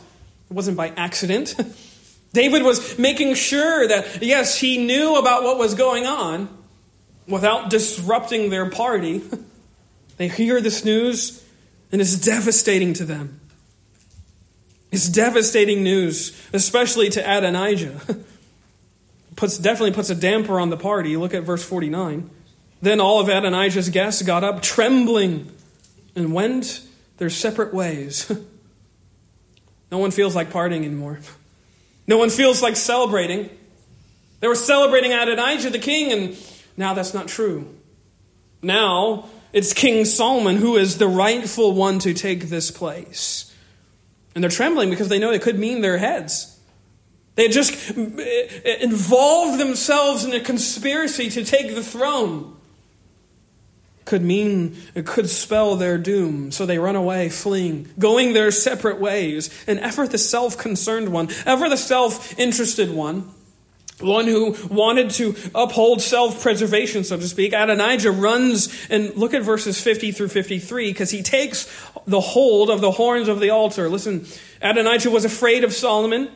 It 0.49 0.53
wasn't 0.53 0.75
by 0.75 0.89
accident. 0.89 1.55
David 2.33 2.63
was 2.63 2.97
making 2.97 3.35
sure 3.35 3.87
that, 3.87 4.21
yes, 4.23 4.57
he 4.57 4.77
knew 4.77 5.17
about 5.17 5.43
what 5.43 5.57
was 5.57 5.73
going 5.75 6.05
on 6.05 6.49
without 7.27 7.69
disrupting 7.69 8.49
their 8.49 8.69
party. 8.69 9.21
They 10.17 10.27
hear 10.27 10.61
this 10.61 10.85
news, 10.85 11.43
and 11.91 11.99
it's 11.99 12.15
devastating 12.15 12.93
to 12.93 13.05
them. 13.05 13.39
It's 14.91 15.09
devastating 15.09 15.81
news, 15.81 16.39
especially 16.53 17.09
to 17.09 17.21
Adonijah. 17.21 17.99
puts, 19.35 19.57
definitely 19.57 19.93
puts 19.93 20.11
a 20.11 20.15
damper 20.15 20.59
on 20.59 20.69
the 20.69 20.77
party. 20.77 21.17
Look 21.17 21.33
at 21.33 21.41
verse 21.41 21.63
49. 21.63 22.29
Then 22.83 23.01
all 23.01 23.19
of 23.19 23.29
Adonijah's 23.29 23.89
guests 23.89 24.21
got 24.21 24.43
up, 24.43 24.61
trembling, 24.61 25.51
and 26.15 26.35
went 26.35 26.85
their 27.17 27.31
separate 27.31 27.73
ways. 27.73 28.31
no 29.91 29.97
one 29.97 30.11
feels 30.11 30.35
like 30.35 30.51
partying 30.51 30.85
anymore. 30.85 31.19
No 32.11 32.17
one 32.17 32.29
feels 32.29 32.61
like 32.61 32.75
celebrating. 32.75 33.49
They 34.41 34.49
were 34.49 34.55
celebrating 34.55 35.13
Adonijah 35.13 35.69
the 35.69 35.79
king, 35.79 36.11
and 36.11 36.37
now 36.75 36.93
that's 36.93 37.13
not 37.13 37.29
true. 37.29 37.73
Now, 38.61 39.29
it's 39.53 39.71
King 39.71 40.03
Solomon 40.03 40.57
who 40.57 40.75
is 40.75 40.97
the 40.97 41.07
rightful 41.07 41.73
one 41.73 41.99
to 41.99 42.13
take 42.13 42.49
this 42.49 42.69
place. 42.69 43.55
And 44.35 44.43
they're 44.43 44.51
trembling 44.51 44.89
because 44.89 45.07
they 45.07 45.19
know 45.19 45.31
it 45.31 45.41
could 45.41 45.57
mean 45.57 45.79
their 45.79 45.99
heads. 45.99 46.59
They 47.35 47.43
had 47.43 47.53
just 47.53 47.97
eh, 47.97 48.03
eh, 48.19 48.77
involved 48.81 49.57
themselves 49.57 50.25
in 50.25 50.33
a 50.33 50.41
conspiracy 50.41 51.29
to 51.29 51.45
take 51.45 51.75
the 51.75 51.83
throne. 51.83 52.57
Could 54.05 54.23
mean, 54.23 54.75
it 54.95 55.05
could 55.05 55.29
spell 55.29 55.75
their 55.75 55.97
doom. 55.97 56.51
So 56.51 56.65
they 56.65 56.79
run 56.79 56.95
away, 56.95 57.29
fleeing, 57.29 57.87
going 57.99 58.33
their 58.33 58.51
separate 58.51 58.99
ways. 58.99 59.49
And 59.67 59.79
ever 59.79 60.07
the 60.07 60.17
self 60.17 60.57
concerned 60.57 61.09
one, 61.09 61.29
ever 61.45 61.69
the 61.69 61.77
self 61.77 62.37
interested 62.39 62.91
one, 62.91 63.31
one 63.99 64.25
who 64.25 64.55
wanted 64.69 65.11
to 65.11 65.35
uphold 65.53 66.01
self 66.01 66.41
preservation, 66.41 67.03
so 67.03 67.17
to 67.17 67.27
speak. 67.27 67.53
Adonijah 67.53 68.11
runs 68.11 68.87
and 68.89 69.15
look 69.15 69.33
at 69.33 69.43
verses 69.43 69.79
50 69.79 70.11
through 70.11 70.29
53 70.29 70.91
because 70.91 71.11
he 71.11 71.21
takes 71.21 71.71
the 72.07 72.21
hold 72.21 72.69
of 72.69 72.81
the 72.81 72.91
horns 72.91 73.27
of 73.27 73.39
the 73.39 73.51
altar. 73.51 73.89
Listen, 73.89 74.25
Adonijah 74.61 75.09
was 75.09 75.25
afraid 75.25 75.63
of 75.63 75.73
Solomon. 75.73 76.29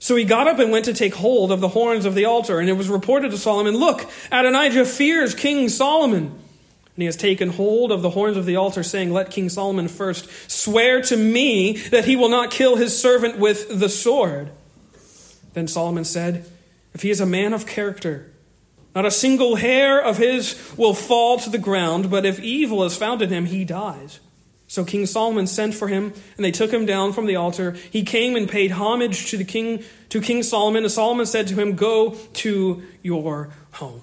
So 0.00 0.16
he 0.16 0.24
got 0.24 0.48
up 0.48 0.58
and 0.58 0.70
went 0.70 0.84
to 0.84 0.92
take 0.92 1.14
hold 1.14 1.50
of 1.50 1.60
the 1.60 1.68
horns 1.68 2.04
of 2.04 2.14
the 2.14 2.26
altar. 2.26 2.58
And 2.60 2.68
it 2.68 2.74
was 2.74 2.88
reported 2.90 3.30
to 3.30 3.38
Solomon, 3.38 3.76
Look, 3.76 4.06
Adonijah 4.30 4.84
fears 4.84 5.34
King 5.34 5.68
Solomon. 5.70 6.38
And 6.94 7.02
he 7.02 7.06
has 7.06 7.16
taken 7.16 7.50
hold 7.50 7.90
of 7.90 8.02
the 8.02 8.10
horns 8.10 8.36
of 8.36 8.46
the 8.46 8.56
altar, 8.56 8.82
saying, 8.82 9.12
Let 9.12 9.30
King 9.30 9.48
Solomon 9.48 9.88
first 9.88 10.28
swear 10.50 11.02
to 11.02 11.16
me 11.16 11.76
that 11.88 12.04
he 12.04 12.14
will 12.14 12.28
not 12.28 12.50
kill 12.50 12.76
his 12.76 12.98
servant 12.98 13.38
with 13.38 13.80
the 13.80 13.88
sword. 13.88 14.50
Then 15.54 15.66
Solomon 15.68 16.04
said, 16.04 16.46
if 16.94 17.02
he 17.02 17.10
is 17.10 17.20
a 17.20 17.26
man 17.26 17.52
of 17.52 17.66
character, 17.66 18.30
not 18.94 19.04
a 19.04 19.10
single 19.10 19.56
hair 19.56 20.00
of 20.00 20.16
his 20.16 20.72
will 20.76 20.94
fall 20.94 21.38
to 21.38 21.50
the 21.50 21.58
ground, 21.58 22.10
but 22.10 22.24
if 22.24 22.38
evil 22.38 22.84
is 22.84 22.96
found 22.96 23.20
in 23.20 23.30
him, 23.30 23.46
he 23.46 23.64
dies. 23.64 24.20
So 24.68 24.84
King 24.84 25.06
Solomon 25.06 25.48
sent 25.48 25.74
for 25.74 25.88
him, 25.88 26.12
and 26.36 26.44
they 26.44 26.52
took 26.52 26.72
him 26.72 26.86
down 26.86 27.12
from 27.12 27.26
the 27.26 27.36
altar. 27.36 27.72
He 27.90 28.04
came 28.04 28.36
and 28.36 28.48
paid 28.48 28.70
homage 28.70 29.30
to 29.30 29.36
the 29.36 29.44
king 29.44 29.82
to 30.08 30.20
King 30.20 30.44
Solomon, 30.44 30.84
and 30.84 30.92
Solomon 30.92 31.26
said 31.26 31.48
to 31.48 31.54
him, 31.54 31.74
Go 31.74 32.16
to 32.34 32.82
your 33.02 33.50
home. 33.72 34.02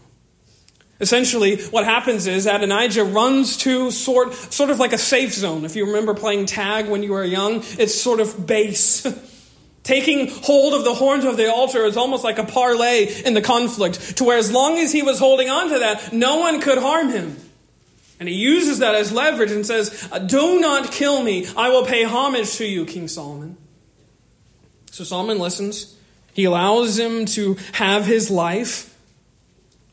Essentially, 1.02 1.58
what 1.64 1.84
happens 1.84 2.28
is 2.28 2.46
Adonijah 2.46 3.04
runs 3.04 3.58
to 3.58 3.90
sort, 3.90 4.34
sort 4.34 4.70
of 4.70 4.80
like 4.80 4.94
a 4.94 5.00
safe 5.00 5.34
zone. 5.34 5.66
If 5.66 5.76
you 5.76 5.88
remember 5.88 6.14
playing 6.14 6.46
tag 6.46 6.88
when 6.88 7.02
you 7.02 7.12
were 7.14 7.24
young, 7.24 7.64
it's 7.80 8.00
sort 8.00 8.20
of 8.20 8.46
base. 8.46 9.06
Taking 9.84 10.30
hold 10.30 10.76
of 10.76 10.84
the 10.84 10.94
horns 10.94 11.26
of 11.26 11.38
the 11.38 11.52
altar 11.52 11.86
is 11.86 11.98
almost 11.98 12.24
like 12.24 12.38
a 12.38 12.44
parlay 12.44 13.08
in 13.26 13.34
the 13.34 13.42
conflict, 13.42 14.18
to 14.18 14.24
where 14.24 14.38
as 14.38 14.52
long 14.52 14.78
as 14.78 14.92
he 14.92 15.02
was 15.02 15.18
holding 15.18 15.50
on 15.50 15.70
to 15.70 15.80
that, 15.80 16.14
no 16.14 16.38
one 16.38 16.62
could 16.62 16.78
harm 16.78 17.10
him. 17.10 17.36
And 18.20 18.30
he 18.30 18.36
uses 18.36 18.78
that 18.78 18.94
as 18.94 19.12
leverage 19.12 19.52
and 19.52 19.66
says, 19.66 20.08
Do 20.28 20.60
not 20.60 20.92
kill 20.92 21.24
me. 21.24 21.48
I 21.58 21.70
will 21.70 21.84
pay 21.84 22.04
homage 22.04 22.58
to 22.58 22.66
you, 22.66 22.86
King 22.86 23.08
Solomon. 23.08 23.58
So 24.92 25.04
Solomon 25.04 25.40
listens. 25.40 25.98
He 26.32 26.44
allows 26.44 27.00
him 27.00 27.26
to 27.26 27.58
have 27.74 28.06
his 28.06 28.30
life. 28.30 28.91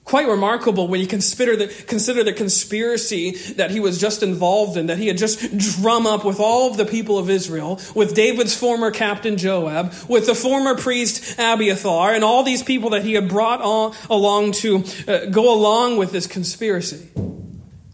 Quite 0.09 0.27
remarkable 0.27 0.89
when 0.89 1.03
you 1.03 1.07
consider 1.07 1.55
the, 1.55 1.67
consider 1.87 2.25
the 2.25 2.33
conspiracy 2.33 3.33
that 3.57 3.71
he 3.71 3.79
was 3.79 4.01
just 4.01 4.23
involved 4.23 4.79
in, 4.79 4.87
that 4.87 4.97
he 4.97 5.07
had 5.07 5.19
just 5.19 5.59
drum 5.59 6.07
up 6.07 6.25
with 6.25 6.41
all 6.41 6.71
of 6.71 6.79
the 6.79 6.87
people 6.87 7.19
of 7.19 7.29
Israel, 7.29 7.79
with 7.95 8.15
David's 8.15 8.57
former 8.57 8.91
captain 8.91 9.37
Joab, 9.37 9.93
with 10.09 10.25
the 10.25 10.35
former 10.35 10.75
priest 10.77 11.39
Abiathar, 11.39 12.15
and 12.15 12.25
all 12.25 12.43
these 12.43 12.63
people 12.63 12.89
that 12.91 13.05
he 13.05 13.13
had 13.13 13.29
brought 13.29 13.61
on, 13.61 13.95
along 14.09 14.53
to 14.53 14.83
uh, 15.07 15.27
go 15.27 15.53
along 15.55 15.99
with 15.99 16.11
this 16.11 16.27
conspiracy. 16.27 17.11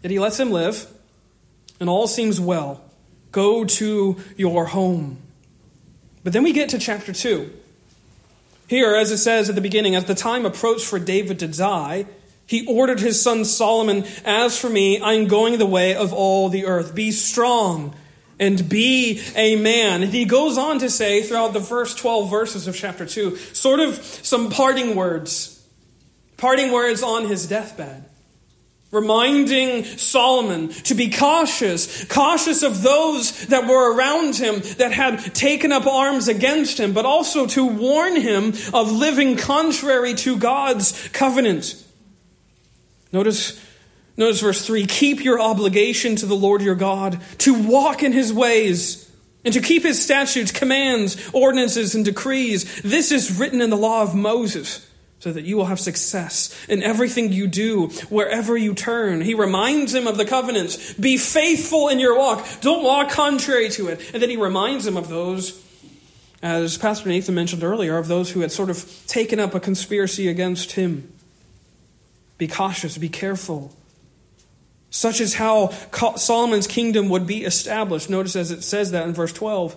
Yet 0.01 0.09
he 0.09 0.17
lets 0.17 0.39
him 0.39 0.51
live, 0.51 0.87
and 1.81 1.89
all 1.89 2.07
seems 2.07 2.39
well. 2.39 2.81
Go 3.33 3.65
to 3.65 4.15
your 4.37 4.67
home. 4.67 5.17
But 6.23 6.31
then 6.31 6.43
we 6.43 6.53
get 6.53 6.69
to 6.69 6.79
chapter 6.79 7.11
2. 7.11 7.51
Here, 8.67 8.95
as 8.95 9.11
it 9.11 9.17
says 9.17 9.49
at 9.49 9.55
the 9.55 9.61
beginning, 9.61 9.95
as 9.95 10.05
the 10.05 10.15
time 10.15 10.45
approached 10.45 10.85
for 10.85 10.99
David 10.99 11.39
to 11.39 11.47
die, 11.47 12.05
he 12.47 12.65
ordered 12.67 12.99
his 12.99 13.21
son 13.21 13.45
Solomon, 13.45 14.05
As 14.23 14.57
for 14.57 14.69
me, 14.69 14.99
I 14.99 15.13
am 15.13 15.27
going 15.27 15.57
the 15.57 15.65
way 15.65 15.95
of 15.95 16.13
all 16.13 16.49
the 16.49 16.65
earth. 16.65 16.93
Be 16.93 17.11
strong 17.11 17.95
and 18.39 18.67
be 18.67 19.21
a 19.35 19.55
man. 19.55 20.03
And 20.03 20.11
he 20.11 20.25
goes 20.25 20.57
on 20.57 20.79
to 20.79 20.89
say 20.89 21.23
throughout 21.23 21.53
the 21.53 21.61
first 21.61 21.97
12 21.97 22.29
verses 22.29 22.67
of 22.67 22.75
chapter 22.75 23.05
2, 23.05 23.35
sort 23.37 23.79
of 23.79 23.95
some 23.95 24.49
parting 24.49 24.95
words, 24.95 25.65
parting 26.37 26.71
words 26.71 27.01
on 27.01 27.27
his 27.27 27.47
deathbed 27.47 28.05
reminding 28.95 29.83
Solomon 29.83 30.69
to 30.69 30.95
be 30.95 31.09
cautious, 31.11 32.05
cautious 32.05 32.63
of 32.63 32.81
those 32.81 33.47
that 33.47 33.67
were 33.67 33.93
around 33.93 34.35
him 34.35 34.61
that 34.77 34.93
had 34.93 35.35
taken 35.35 35.71
up 35.71 35.85
arms 35.85 36.27
against 36.27 36.79
him, 36.79 36.93
but 36.93 37.05
also 37.05 37.45
to 37.47 37.65
warn 37.65 38.15
him 38.15 38.53
of 38.73 38.91
living 38.91 39.35
contrary 39.35 40.13
to 40.15 40.37
God's 40.37 41.09
covenant. 41.09 41.83
Notice, 43.11 43.61
notice 44.17 44.41
verse 44.41 44.65
3 44.65 44.85
Keep 44.85 45.23
your 45.23 45.39
obligation 45.39 46.15
to 46.15 46.25
the 46.25 46.35
Lord 46.35 46.61
your 46.61 46.75
God, 46.75 47.21
to 47.39 47.53
walk 47.53 48.01
in 48.01 48.13
his 48.13 48.31
ways, 48.31 49.11
and 49.43 49.53
to 49.53 49.61
keep 49.61 49.83
his 49.83 50.01
statutes, 50.01 50.51
commands, 50.51 51.29
ordinances, 51.33 51.93
and 51.93 52.05
decrees. 52.05 52.81
This 52.81 53.11
is 53.11 53.37
written 53.37 53.61
in 53.61 53.69
the 53.69 53.77
law 53.77 54.01
of 54.01 54.15
Moses 54.15 54.89
so 55.25 55.33
that 55.33 55.43
you 55.43 55.57
will 55.57 55.65
have 55.65 55.79
success 55.79 56.55
in 56.69 56.83
everything 56.83 57.31
you 57.31 57.47
do, 57.47 57.87
wherever 58.09 58.55
you 58.55 58.75
turn. 58.75 59.21
He 59.21 59.33
reminds 59.33 59.91
him 59.91 60.05
of 60.05 60.17
the 60.17 60.25
covenants. 60.25 60.93
Be 60.93 61.17
faithful 61.17 61.87
in 61.87 61.97
your 61.97 62.15
walk. 62.15 62.45
Don't 62.61 62.83
walk 62.83 63.09
contrary 63.09 63.69
to 63.69 63.87
it. 63.87 64.13
And 64.13 64.21
then 64.21 64.29
he 64.29 64.37
reminds 64.37 64.85
him 64.85 64.95
of 64.95 65.09
those, 65.09 65.59
as 66.43 66.77
Pastor 66.77 67.09
Nathan 67.09 67.33
mentioned 67.33 67.63
earlier, 67.63 67.97
of 67.97 68.07
those 68.07 68.29
who 68.29 68.41
had 68.41 68.51
sort 68.51 68.69
of 68.69 69.03
taken 69.07 69.39
up 69.39 69.55
a 69.55 69.59
conspiracy 69.59 70.27
against 70.27 70.73
him. 70.73 71.11
Be 72.37 72.47
cautious, 72.47 72.95
be 72.95 73.09
careful. 73.09 73.75
Such 74.91 75.19
is 75.21 75.33
how 75.33 75.69
Solomon's 76.17 76.67
kingdom 76.67 77.09
would 77.09 77.25
be 77.25 77.45
established. 77.45 78.11
Notice 78.11 78.35
as 78.35 78.51
it 78.51 78.61
says 78.61 78.91
that 78.91 79.07
in 79.07 79.15
verse 79.15 79.33
12 79.33 79.75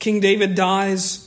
King 0.00 0.18
David 0.18 0.56
dies 0.56 1.25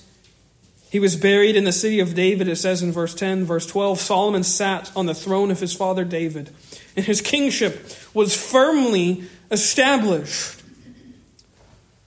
he 0.90 1.00
was 1.00 1.16
buried 1.16 1.56
in 1.56 1.66
the 1.66 1.72
city 1.72 2.00
of 2.00 2.16
David, 2.16 2.48
it 2.48 2.56
says 2.56 2.82
in 2.82 2.92
verse 2.92 3.14
10. 3.14 3.46
Verse 3.46 3.68
12 3.68 4.00
Solomon 4.00 4.44
sat 4.44 4.92
on 4.96 5.06
the 5.06 5.14
throne 5.14 5.52
of 5.52 5.60
his 5.60 5.74
father 5.74 6.04
David, 6.04 6.50
and 6.96 7.06
his 7.06 7.22
kingship 7.22 7.94
was 8.14 8.36
firmly 8.36 9.24
established. 9.52 10.62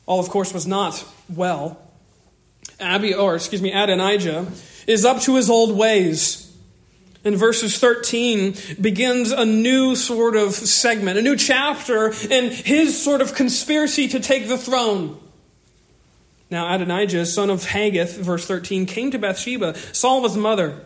All, 0.04 0.18
of 0.18 0.28
course, 0.28 0.52
was 0.52 0.66
not 0.66 1.04
well. 1.28 1.78
Abby, 2.80 3.14
or 3.14 3.36
excuse 3.36 3.62
me, 3.62 3.72
Adonijah 3.72 4.46
is 4.88 5.04
up 5.04 5.20
to 5.22 5.36
his 5.36 5.48
old 5.48 5.76
ways. 5.76 6.52
In 7.24 7.36
verses 7.36 7.78
13 7.78 8.56
begins 8.80 9.30
a 9.30 9.44
new 9.44 9.94
sort 9.94 10.34
of 10.34 10.54
segment, 10.54 11.18
a 11.18 11.22
new 11.22 11.36
chapter 11.36 12.12
in 12.28 12.50
his 12.50 13.00
sort 13.00 13.20
of 13.20 13.36
conspiracy 13.36 14.08
to 14.08 14.18
take 14.18 14.48
the 14.48 14.58
throne. 14.58 15.20
Now, 16.52 16.74
Adonijah, 16.74 17.24
son 17.24 17.48
of 17.48 17.64
Haggith, 17.64 18.18
verse 18.18 18.46
13, 18.46 18.84
came 18.84 19.10
to 19.10 19.18
Bathsheba, 19.18 19.74
Saul's 19.94 20.36
mother. 20.36 20.84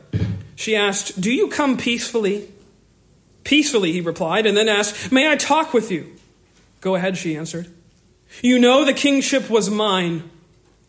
She 0.55 0.77
asked, 0.77 1.21
Do 1.21 1.33
you 1.33 1.49
come 1.49 1.77
peacefully? 1.77 2.49
Peacefully, 3.43 3.91
he 3.91 4.01
replied, 4.01 4.47
and 4.47 4.57
then 4.57 4.69
asked, 4.69 5.11
May 5.11 5.29
I 5.29 5.35
talk 5.35 5.75
with 5.75 5.91
you? 5.91 6.15
Go 6.81 6.95
ahead, 6.95 7.17
she 7.17 7.37
answered. 7.37 7.67
You 8.45 8.61
know 8.61 8.85
the 8.85 8.93
kingship 8.93 9.51
was 9.51 9.69
mine, 9.69 10.31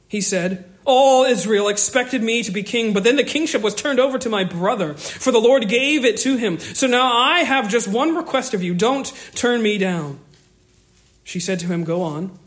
he 0.08 0.22
said. 0.22 0.70
All 0.86 1.24
Israel 1.24 1.70
expected 1.70 2.22
me 2.22 2.44
to 2.44 2.52
be 2.52 2.62
king, 2.62 2.94
but 2.94 3.04
then 3.04 3.16
the 3.16 3.24
kingship 3.24 3.64
was 3.64 3.74
turned 3.74 4.00
over 4.00 4.20
to 4.20 4.30
my 4.30 4.44
brother, 4.44 4.94
for 4.94 5.32
the 5.32 5.42
Lord 5.42 5.68
gave 5.68 6.06
it 6.06 6.18
to 6.18 6.38
him. 6.38 6.60
So 6.60 6.86
now 6.86 7.18
I 7.18 7.40
have 7.40 7.68
just 7.68 7.88
one 7.88 8.16
request 8.16 8.54
of 8.54 8.62
you 8.62 8.76
don't 8.76 9.12
turn 9.34 9.64
me 9.64 9.80
down. 9.80 10.20
She 11.24 11.40
said 11.40 11.58
to 11.62 11.66
him, 11.66 11.84
Go 11.84 12.04
on. 12.04 12.38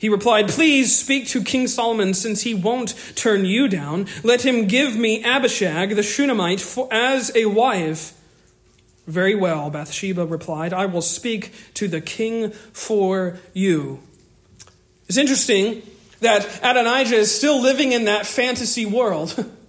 He 0.00 0.08
replied, 0.08 0.48
Please 0.48 0.98
speak 0.98 1.28
to 1.28 1.44
King 1.44 1.68
Solomon, 1.68 2.14
since 2.14 2.40
he 2.42 2.54
won't 2.54 2.94
turn 3.14 3.44
you 3.44 3.68
down. 3.68 4.06
Let 4.24 4.46
him 4.46 4.66
give 4.66 4.96
me 4.96 5.22
Abishag 5.22 5.94
the 5.94 6.02
Shunammite 6.02 6.60
for, 6.60 6.88
as 6.90 7.30
a 7.36 7.44
wife. 7.44 8.18
Very 9.06 9.34
well, 9.34 9.68
Bathsheba 9.68 10.24
replied, 10.24 10.72
I 10.72 10.86
will 10.86 11.02
speak 11.02 11.52
to 11.74 11.86
the 11.86 12.00
king 12.00 12.50
for 12.72 13.38
you. 13.52 14.00
It's 15.06 15.18
interesting 15.18 15.82
that 16.20 16.46
Adonijah 16.62 17.16
is 17.16 17.34
still 17.34 17.60
living 17.60 17.92
in 17.92 18.06
that 18.06 18.24
fantasy 18.24 18.86
world. 18.86 19.44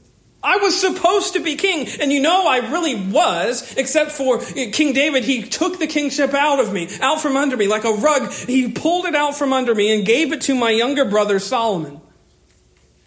I 0.44 0.58
was 0.58 0.80
supposed 0.80 1.34
to 1.34 1.40
be 1.40 1.56
king, 1.56 1.88
and 2.00 2.12
you 2.12 2.20
know 2.20 2.48
I 2.48 2.58
really 2.72 2.96
was, 2.96 3.76
except 3.78 4.12
for 4.12 4.42
eh, 4.56 4.72
King 4.72 4.94
David. 4.94 5.24
He 5.24 5.44
took 5.44 5.78
the 5.78 5.86
kingship 5.86 6.34
out 6.34 6.60
of 6.60 6.74
me, 6.74 6.90
out 7.00 7.22
from 7.22 7.38
under 7.38 7.56
me, 7.56 7.68
like 7.68 7.84
a 7.84 7.92
rug. 7.92 8.32
He 8.32 8.72
pulled 8.72 9.06
it 9.06 9.16
out 9.16 9.36
from 9.36 9.54
under 9.54 9.76
me 9.76 9.94
and 9.94 10.06
gave 10.06 10.34
it 10.34 10.42
to 10.42 10.56
my 10.56 10.72
younger 10.72 11.06
brother 11.06 11.38
Solomon. 11.38 12.02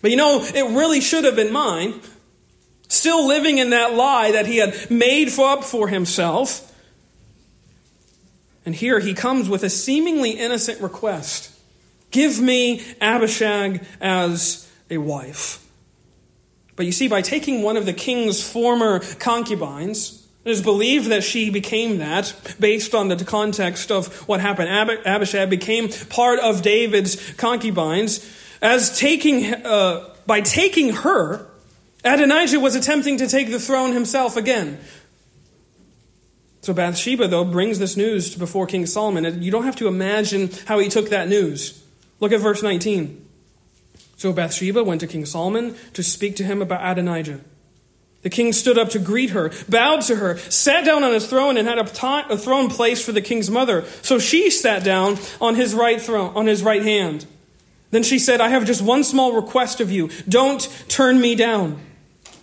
But 0.01 0.12
you 0.12 0.16
know, 0.16 0.44
it 0.44 0.77
really 0.77 1.01
should 1.01 1.25
have 1.25 1.35
been 1.35 1.53
mine. 1.53 2.01
Still 2.88 3.27
living 3.27 3.59
in 3.59 3.70
that 3.70 3.94
lie 3.94 4.33
that 4.33 4.47
he 4.47 4.59
had 4.59 4.90
made 4.90 5.37
up 5.38 5.64
for 5.64 5.88
himself. 5.88 6.70
And 8.64 8.75
here 8.75 9.01
he 9.01 9.12
comes 9.12 9.49
with 9.49 9.64
a 9.64 9.70
seemingly 9.70 10.33
innocent 10.33 10.81
request. 10.81 11.51
Give 12.11 12.40
me 12.40 12.85
Abishag 13.01 13.85
as 14.01 14.70
a 14.88 14.99
wife. 14.99 15.63
But 16.76 16.87
you 16.87 16.92
see, 16.92 17.08
by 17.08 17.22
taking 17.22 17.62
one 17.62 17.76
of 17.76 17.87
the 17.87 17.92
king's 17.92 18.46
former 18.46 19.00
concubines, 19.18 20.26
it 20.44 20.50
is 20.50 20.60
believed 20.60 21.06
that 21.06 21.24
she 21.24 21.50
became 21.50 21.98
that 21.98 22.34
based 22.60 22.94
on 22.94 23.08
the 23.08 23.24
context 23.24 23.90
of 23.90 24.14
what 24.28 24.40
happened. 24.40 24.68
Ab- 24.68 25.06
Abishag 25.06 25.48
became 25.48 25.88
part 25.88 26.38
of 26.40 26.62
David's 26.62 27.32
concubines. 27.34 28.28
As 28.60 28.98
taking, 28.98 29.54
uh, 29.64 30.10
by 30.26 30.40
taking 30.40 30.92
her, 30.92 31.46
Adonijah 32.04 32.60
was 32.60 32.74
attempting 32.74 33.18
to 33.18 33.28
take 33.28 33.50
the 33.50 33.58
throne 33.58 33.92
himself 33.92 34.37
again. 34.37 34.78
So 36.60 36.72
Bathsheba, 36.72 37.28
though, 37.28 37.44
brings 37.44 37.78
this 37.78 37.96
news 37.96 38.34
before 38.34 38.66
King 38.66 38.87
Solomon. 38.87 39.42
You 39.42 39.50
don't 39.50 39.64
have 39.64 39.76
to 39.76 39.88
imagine 39.88 40.50
how 40.66 40.78
he 40.78 40.88
took 40.88 41.10
that 41.10 41.28
news. 41.28 41.82
Look 42.20 42.32
at 42.32 42.40
verse 42.40 42.62
19. 42.62 43.22
So 44.24 44.32
Bathsheba 44.32 44.82
went 44.82 45.02
to 45.02 45.06
King 45.06 45.26
Solomon 45.26 45.76
to 45.92 46.02
speak 46.02 46.34
to 46.37 46.44
him 46.44 46.62
about 46.62 46.80
Adonijah. 46.82 47.40
The 48.22 48.30
king 48.30 48.54
stood 48.54 48.78
up 48.78 48.88
to 48.92 48.98
greet 48.98 49.28
her, 49.30 49.52
bowed 49.68 50.00
to 50.04 50.16
her, 50.16 50.38
sat 50.38 50.87
down 50.87 51.04
on 51.04 51.12
his 51.12 51.28
throne, 51.28 51.58
and 51.58 51.68
had 51.68 51.76
a, 51.76 52.38
throne 52.38 52.70
placed 52.70 53.04
for 53.04 53.12
the 53.12 53.20
king's 53.20 53.50
mother. 53.50 53.84
So 54.00 54.18
she 54.18 54.48
sat 54.48 54.82
down 54.82 55.18
on 55.42 55.56
his 55.56 55.74
right 55.74 56.00
throne, 56.00 56.34
on 56.34 56.46
his 56.46 56.62
right 56.62 56.82
hand. 56.82 57.26
Then 57.90 58.02
she 58.02 58.18
said, 58.18 58.40
I 58.40 58.48
have 58.48 58.64
just 58.64 58.80
one 58.80 59.04
small 59.04 59.34
request 59.34 59.82
of 59.82 59.92
you. 59.92 60.08
Don't 60.26 60.62
turn 60.88 61.20
me 61.20 61.34
down. 61.34 61.78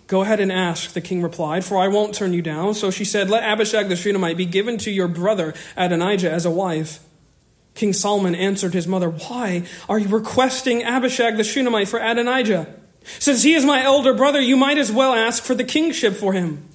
Go 0.05 0.21
ahead 0.21 0.39
and 0.39 0.51
ask, 0.51 0.93
the 0.93 1.01
king 1.01 1.23
replied, 1.23 1.65
for 1.65 1.79
I 1.79 1.87
won't 1.87 2.13
turn 2.13 2.31
you 2.31 2.43
down. 2.43 2.75
So 2.75 2.91
she 2.91 3.05
said, 3.05 3.27
Let 3.31 3.41
Abishag 3.41 3.89
the 3.89 3.95
Shunammite 3.95 4.37
be 4.37 4.45
given 4.45 4.77
to 4.77 4.91
your 4.91 5.07
brother 5.07 5.55
Adonijah 5.75 6.31
as 6.31 6.45
a 6.45 6.51
wife. 6.51 6.99
King 7.75 7.93
Solomon 7.93 8.35
answered 8.35 8.73
his 8.73 8.87
mother, 8.87 9.09
Why 9.09 9.63
are 9.87 9.99
you 9.99 10.07
requesting 10.09 10.83
Abishag 10.83 11.37
the 11.37 11.43
Shunammite 11.43 11.87
for 11.87 11.99
Adonijah? 11.99 12.67
Since 13.19 13.43
he 13.43 13.53
is 13.53 13.65
my 13.65 13.83
elder 13.83 14.13
brother, 14.13 14.39
you 14.39 14.55
might 14.57 14.77
as 14.77 14.91
well 14.91 15.13
ask 15.13 15.43
for 15.43 15.55
the 15.55 15.63
kingship 15.63 16.13
for 16.13 16.33
him, 16.33 16.67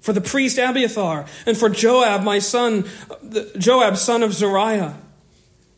for 0.00 0.12
the 0.12 0.20
priest 0.20 0.58
Abiathar, 0.58 1.26
and 1.46 1.56
for 1.56 1.68
Joab, 1.68 2.22
my 2.22 2.38
son, 2.38 2.86
Joab, 3.58 3.96
son 3.96 4.22
of 4.22 4.32
Zeruiah. 4.32 4.98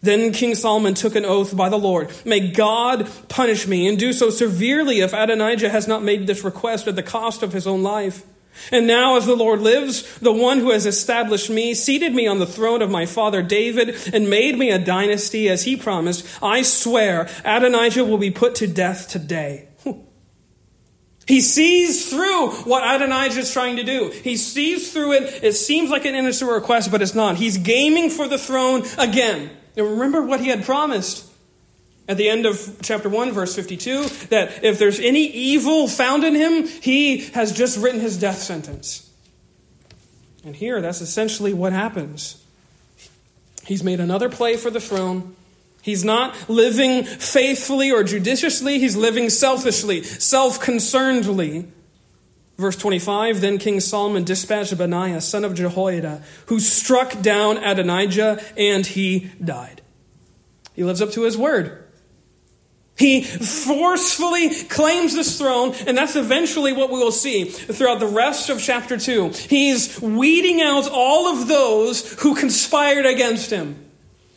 Then 0.03 0.33
King 0.33 0.55
Solomon 0.55 0.95
took 0.95 1.15
an 1.15 1.27
oath 1.27 1.55
by 1.55 1.69
the 1.69 1.79
Lord 1.79 2.11
May 2.25 2.51
God 2.51 3.09
punish 3.29 3.67
me, 3.67 3.89
and 3.89 3.99
do 3.99 4.13
so 4.13 4.31
severely 4.31 5.01
if 5.01 5.13
Adonijah 5.13 5.71
has 5.71 5.89
not 5.89 6.03
made 6.03 6.27
this 6.27 6.45
request 6.45 6.87
at 6.87 6.97
the 6.97 7.03
cost 7.03 7.43
of 7.43 7.53
his 7.53 7.67
own 7.67 7.83
life. 7.83 8.25
And 8.71 8.87
now, 8.87 9.17
as 9.17 9.27
the 9.27 9.35
Lord 9.35 9.61
lives, 9.61 10.19
the 10.19 10.33
one 10.33 10.59
who 10.59 10.71
has 10.71 10.87
established 10.87 11.51
me, 11.51 11.75
seated 11.75 12.15
me 12.15 12.27
on 12.27 12.39
the 12.39 12.47
throne 12.47 12.83
of 12.83 12.91
my 12.91 13.07
father 13.07 13.43
David, 13.43 13.97
and 14.13 14.29
made 14.29 14.59
me 14.59 14.71
a 14.71 14.79
dynasty 14.79 15.49
as 15.49 15.65
he 15.65 15.77
promised, 15.77 16.27
I 16.43 16.63
swear 16.63 17.29
Adonijah 17.45 18.05
will 18.05 18.19
be 18.19 18.31
put 18.31 18.55
to 18.57 18.67
death 18.67 19.09
today. 19.09 19.69
He 21.27 21.41
sees 21.41 22.11
through 22.11 22.51
what 22.65 22.83
Adonijah 22.83 23.39
is 23.39 23.53
trying 23.53 23.77
to 23.77 23.85
do. 23.85 24.11
He 24.11 24.37
sees 24.37 24.93
through 24.93 25.13
it. 25.13 25.45
It 25.45 25.53
seems 25.53 25.89
like 25.89 26.05
an 26.05 26.17
innocent 26.17 26.51
request, 26.51 26.91
but 26.91 27.03
it's 27.03 27.15
not. 27.15 27.37
He's 27.37 27.57
gaming 27.57 28.11
for 28.11 28.27
the 28.27 28.37
throne 28.37 28.83
again. 28.99 29.49
And 29.77 29.87
remember 29.87 30.23
what 30.23 30.41
he 30.41 30.49
had 30.49 30.65
promised 30.65 31.30
at 32.11 32.17
the 32.17 32.29
end 32.29 32.45
of 32.45 32.79
chapter 32.83 33.09
1, 33.09 33.31
verse 33.31 33.55
52, 33.55 34.09
that 34.31 34.65
if 34.65 34.81
there's 34.81 34.99
any 34.99 35.27
evil 35.27 35.87
found 35.87 36.25
in 36.25 36.35
him, 36.35 36.67
he 36.67 37.19
has 37.31 37.53
just 37.53 37.79
written 37.79 38.01
his 38.01 38.19
death 38.19 38.39
sentence. 38.39 39.09
And 40.45 40.57
here, 40.57 40.81
that's 40.81 41.01
essentially 41.01 41.55
what 41.55 41.73
happens. 41.73 42.45
He's 43.65 43.85
made 43.85 44.01
another 44.01 44.29
play 44.29 44.57
for 44.57 44.71
the 44.71 44.81
throne. 44.81 45.37
He's 45.83 46.05
not 46.05 46.35
living 46.49 47.05
faithfully 47.05 47.93
or 47.93 48.03
judiciously, 48.03 48.81
he's 48.81 48.97
living 48.97 49.31
selfishly, 49.31 50.03
self 50.03 50.59
concernedly. 50.59 51.69
Verse 52.59 52.75
25 52.75 53.41
Then 53.41 53.59
King 53.59 53.79
Solomon 53.79 54.25
dispatched 54.25 54.77
Benaiah, 54.77 55.21
son 55.21 55.45
of 55.45 55.55
Jehoiada, 55.55 56.25
who 56.47 56.59
struck 56.59 57.23
down 57.23 57.59
Adonijah, 57.59 58.43
and 58.57 58.85
he 58.85 59.31
died. 59.43 59.81
He 60.75 60.83
lives 60.83 61.01
up 61.01 61.13
to 61.13 61.23
his 61.23 61.39
word. 61.39 61.87
He 63.01 63.23
forcefully 63.23 64.51
claims 64.65 65.15
this 65.15 65.39
throne, 65.39 65.75
and 65.87 65.97
that's 65.97 66.17
eventually 66.17 66.75
what 66.75 66.91
we 66.91 66.99
will 66.99 67.11
see 67.11 67.47
throughout 67.47 67.99
the 67.99 68.07
rest 68.07 68.51
of 68.51 68.61
chapter 68.61 68.99
2. 68.99 69.31
He's 69.31 69.99
weeding 70.03 70.61
out 70.61 70.87
all 70.93 71.29
of 71.29 71.49
those 71.49 72.13
who 72.21 72.35
conspired 72.35 73.07
against 73.07 73.51
him. 73.51 73.87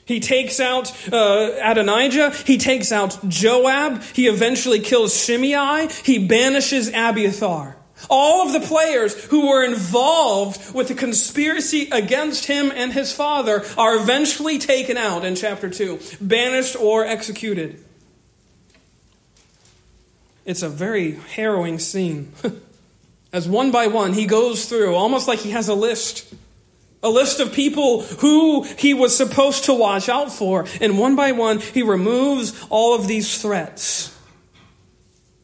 He 0.06 0.22
takes 0.22 0.62
out 0.62 0.94
uh, 1.12 1.52
Adonijah. 1.62 2.30
He 2.46 2.58
takes 2.58 2.94
out 2.94 3.20
Joab. 3.28 4.02
He 4.14 4.28
eventually 4.28 4.80
kills 4.80 5.14
Shimei. 5.14 5.90
He 6.06 6.26
banishes 6.26 6.88
Abiathar. 6.88 7.76
All 8.10 8.48
of 8.48 8.54
the 8.54 8.66
players 8.66 9.26
who 9.26 9.50
were 9.50 9.66
involved 9.66 10.74
with 10.74 10.88
the 10.88 10.96
conspiracy 10.96 11.90
against 11.92 12.46
him 12.46 12.72
and 12.74 12.94
his 12.94 13.12
father 13.12 13.66
are 13.78 13.98
eventually 13.98 14.58
taken 14.58 14.96
out 14.96 15.26
in 15.26 15.36
chapter 15.36 15.70
2, 15.70 16.00
banished 16.22 16.78
or 16.78 17.06
executed. 17.06 17.84
It's 20.46 20.62
a 20.62 20.70
very 20.70 21.12
harrowing 21.36 21.80
scene. 21.80 22.34
As 23.34 23.48
one 23.48 23.72
by 23.72 23.88
one 23.88 24.14
he 24.14 24.26
goes 24.26 24.66
through, 24.66 24.94
almost 24.94 25.28
like 25.28 25.40
he 25.40 25.52
has 25.52 25.68
a 25.68 25.74
list. 25.74 26.34
A 27.02 27.10
list 27.10 27.40
of 27.40 27.52
people 27.52 28.04
who 28.04 28.64
he 28.64 28.94
was 28.94 29.16
supposed 29.16 29.66
to 29.66 29.74
watch 29.74 30.08
out 30.08 30.32
for. 30.32 30.66
And 30.80 30.98
one 30.98 31.16
by 31.16 31.34
one, 31.34 31.60
he 31.60 31.84
removes 31.84 32.54
all 32.70 32.96
of 32.96 33.08
these 33.08 33.42
threats. 33.42 34.18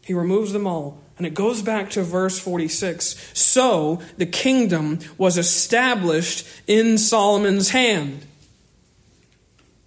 He 0.06 0.14
removes 0.14 0.54
them 0.54 0.68
all. 0.68 1.02
And 1.18 1.28
it 1.28 1.34
goes 1.34 1.62
back 1.62 1.90
to 1.92 2.04
verse 2.04 2.40
46. 2.40 3.32
So 3.38 4.02
the 4.18 4.26
kingdom 4.26 5.00
was 5.18 5.38
established 5.38 6.48
in 6.66 6.98
Solomon's 6.98 7.72
hand. 7.72 8.26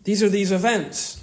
These 0.05 0.23
are 0.23 0.29
these 0.29 0.53
events. 0.53 1.22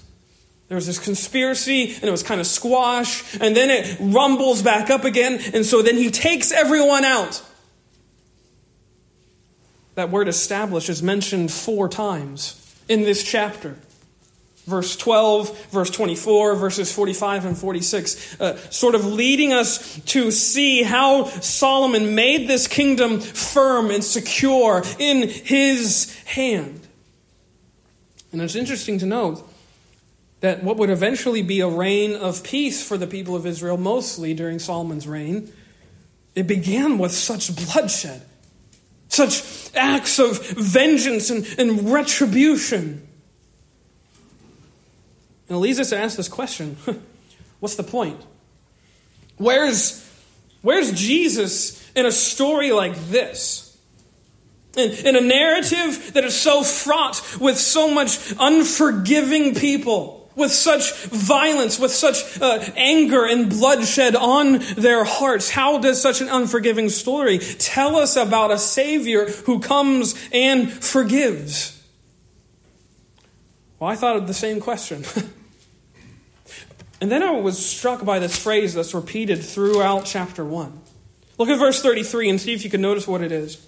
There 0.69 0.75
was 0.75 0.85
this 0.85 0.99
conspiracy, 0.99 1.95
and 1.95 2.03
it 2.03 2.11
was 2.11 2.21
kind 2.21 2.39
of 2.39 2.45
squash, 2.45 3.35
and 3.41 3.57
then 3.57 3.71
it 3.71 3.97
rumbles 3.99 4.61
back 4.61 4.91
up 4.91 5.03
again, 5.03 5.39
and 5.53 5.65
so 5.65 5.81
then 5.81 5.97
he 5.97 6.11
takes 6.11 6.51
everyone 6.51 7.03
out. 7.03 7.41
That 9.95 10.11
word 10.11 10.27
establish 10.27 10.87
is 10.87 11.01
mentioned 11.01 11.51
four 11.51 11.89
times 11.89 12.55
in 12.87 13.01
this 13.01 13.23
chapter. 13.23 13.77
Verse 14.67 14.95
12, 14.95 15.71
verse 15.71 15.89
24, 15.89 16.55
verses 16.55 16.93
45 16.93 17.45
and 17.45 17.57
46, 17.57 18.39
uh, 18.39 18.57
sort 18.69 18.93
of 18.93 19.03
leading 19.03 19.51
us 19.51 19.99
to 20.01 20.29
see 20.29 20.83
how 20.83 21.23
Solomon 21.25 22.13
made 22.13 22.47
this 22.47 22.67
kingdom 22.67 23.19
firm 23.19 23.89
and 23.89 24.03
secure 24.03 24.83
in 24.99 25.27
his 25.27 26.15
hand. 26.25 26.87
And 28.31 28.43
it's 28.43 28.53
interesting 28.53 28.99
to 28.99 29.07
note 29.07 29.48
that 30.41 30.63
what 30.63 30.77
would 30.77 30.89
eventually 30.89 31.41
be 31.41 31.59
a 31.59 31.67
reign 31.67 32.15
of 32.15 32.43
peace 32.43 32.85
for 32.85 32.97
the 32.97 33.07
people 33.07 33.35
of 33.35 33.45
Israel, 33.45 33.77
mostly 33.77 34.33
during 34.33 34.59
Solomon's 34.59 35.07
reign, 35.07 35.51
it 36.35 36.47
began 36.47 36.97
with 36.97 37.11
such 37.11 37.53
bloodshed, 37.55 38.21
such 39.09 39.75
acts 39.75 40.19
of 40.19 40.45
vengeance 40.51 41.29
and, 41.29 41.45
and 41.57 41.91
retribution. 41.91 43.05
And 45.49 45.55
it 45.55 45.59
leads 45.59 45.79
us 45.79 45.89
to 45.89 45.97
ask 45.97 46.15
this 46.15 46.29
question 46.29 46.77
what's 47.59 47.75
the 47.75 47.83
point? 47.83 48.21
Where's, 49.37 50.07
where's 50.61 50.91
Jesus 50.91 51.89
in 51.93 52.05
a 52.05 52.11
story 52.11 52.71
like 52.71 52.95
this? 53.09 53.65
In, 54.77 54.91
in 54.91 55.15
a 55.15 55.21
narrative 55.21 56.13
that 56.13 56.23
is 56.23 56.39
so 56.39 56.63
fraught 56.63 57.21
with 57.41 57.57
so 57.57 57.93
much 57.93 58.33
unforgiving 58.39 59.55
people, 59.55 60.18
with 60.35 60.51
such 60.51 60.93
violence, 61.07 61.79
with 61.79 61.91
such 61.91 62.41
uh, 62.41 62.63
anger 62.75 63.25
and 63.25 63.49
bloodshed 63.49 64.15
on 64.15 64.59
their 64.77 65.03
hearts. 65.03 65.49
How 65.49 65.79
does 65.79 66.01
such 66.01 66.21
an 66.21 66.29
unforgiving 66.29 66.89
story 66.89 67.39
tell 67.39 67.95
us 67.95 68.15
about 68.15 68.51
a 68.51 68.57
Savior 68.57 69.29
who 69.29 69.59
comes 69.59 70.15
and 70.31 70.71
forgives? 70.71 71.75
Well, 73.79 73.89
I 73.89 73.95
thought 73.95 74.17
of 74.17 74.27
the 74.27 74.33
same 74.33 74.59
question. 74.59 75.03
and 77.01 77.11
then 77.11 77.23
I 77.23 77.31
was 77.31 77.63
struck 77.63 78.03
by 78.03 78.19
this 78.19 78.37
phrase 78.37 78.73
that's 78.73 78.93
repeated 78.93 79.43
throughout 79.43 80.05
chapter 80.05 80.43
1. 80.43 80.81
Look 81.37 81.49
at 81.49 81.57
verse 81.57 81.81
33 81.81 82.29
and 82.29 82.41
see 82.41 82.53
if 82.53 82.65
you 82.65 82.69
can 82.69 82.81
notice 82.81 83.07
what 83.07 83.21
it 83.21 83.31
is. 83.31 83.65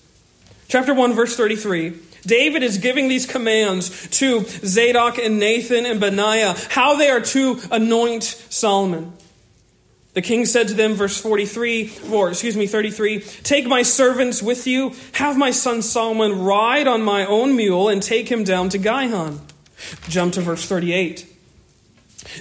Chapter 0.67 0.93
1, 0.93 1.13
verse 1.13 1.35
33. 1.37 2.10
David 2.21 2.63
is 2.63 2.77
giving 2.77 3.07
these 3.07 3.25
commands 3.25 4.07
to 4.19 4.45
Zadok 4.45 5.17
and 5.17 5.39
Nathan 5.39 5.85
and 5.85 5.99
Benaiah, 5.99 6.55
how 6.69 6.95
they 6.95 7.09
are 7.09 7.21
to 7.21 7.59
anoint 7.71 8.23
Solomon. 8.23 9.13
The 10.13 10.21
king 10.21 10.45
said 10.45 10.67
to 10.67 10.73
them, 10.73 10.93
verse 10.95 11.19
43, 11.19 11.93
or 12.11 12.29
excuse 12.29 12.57
me, 12.57 12.67
33, 12.67 13.21
Take 13.21 13.65
my 13.65 13.81
servants 13.81 14.41
with 14.41 14.67
you, 14.67 14.93
have 15.13 15.37
my 15.37 15.51
son 15.51 15.81
Solomon 15.81 16.43
ride 16.43 16.87
on 16.87 17.01
my 17.01 17.25
own 17.25 17.55
mule, 17.55 17.87
and 17.87 18.03
take 18.03 18.29
him 18.29 18.43
down 18.43 18.67
to 18.69 18.77
Gihon. 18.77 19.39
Jump 20.09 20.33
to 20.33 20.41
verse 20.41 20.65
38. 20.65 21.30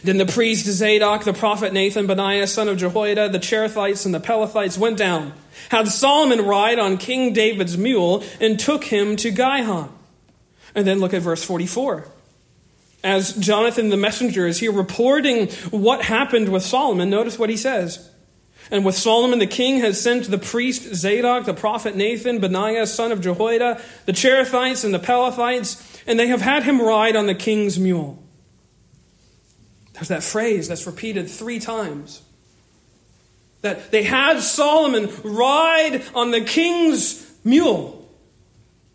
Then 0.03 0.19
the 0.19 0.27
priest 0.27 0.67
Zadok, 0.67 1.25
the 1.25 1.33
prophet 1.33 1.73
Nathan, 1.73 2.07
Benaiah, 2.07 2.47
son 2.47 2.69
of 2.69 2.77
Jehoiada, 2.79 3.29
the 3.29 3.39
Cherethites, 3.39 4.05
and 4.05 4.15
the 4.15 4.21
Pelethites 4.21 4.79
went 4.79 4.97
down 4.97 5.33
had 5.69 5.89
Solomon 5.89 6.45
ride 6.45 6.79
on 6.79 6.97
King 6.97 7.33
David's 7.33 7.77
mule 7.77 8.25
and 8.41 8.59
took 8.59 8.85
him 8.85 9.17
to 9.17 9.31
Gihon. 9.31 9.93
And 10.75 10.87
then 10.87 10.99
look 10.99 11.15
at 11.15 11.23
verse 11.23 11.45
44. 11.45 12.07
As 13.03 13.35
Jonathan 13.35 13.89
the 13.89 13.97
messenger 13.97 14.47
is 14.47 14.59
here 14.61 14.73
reporting 14.73 15.49
what 15.71 16.03
happened 16.03 16.51
with 16.51 16.63
Solomon, 16.63 17.11
notice 17.11 17.39
what 17.39 17.51
he 17.51 17.57
says. 17.57 18.11
And 18.71 18.85
with 18.85 18.95
Solomon 18.95 19.39
the 19.39 19.47
king 19.47 19.81
has 19.81 20.01
sent 20.01 20.31
the 20.31 20.39
priest 20.39 20.95
Zadok, 20.95 21.45
the 21.45 21.55
prophet 21.55 21.97
Nathan, 21.97 22.41
Benaiah, 22.41 22.87
son 22.87 23.11
of 23.11 23.21
Jehoiada, 23.21 23.81
the 24.07 24.13
Cherethites, 24.13 24.85
and 24.85 24.95
the 24.95 24.99
Pelethites, 24.99 26.03
and 26.07 26.19
they 26.19 26.29
have 26.29 26.43
had 26.43 26.65
him 26.65 26.81
ride 26.81 27.17
on 27.17 27.27
the 27.27 27.35
king's 27.35 27.79
mule. 27.79 28.23
There's 30.01 30.09
that 30.09 30.23
phrase 30.23 30.67
that's 30.67 30.87
repeated 30.87 31.29
three 31.29 31.59
times. 31.59 32.23
That 33.61 33.91
they 33.91 34.03
had 34.03 34.41
Solomon 34.41 35.11
ride 35.23 36.03
on 36.15 36.31
the 36.31 36.41
king's 36.41 37.31
mule. 37.45 38.09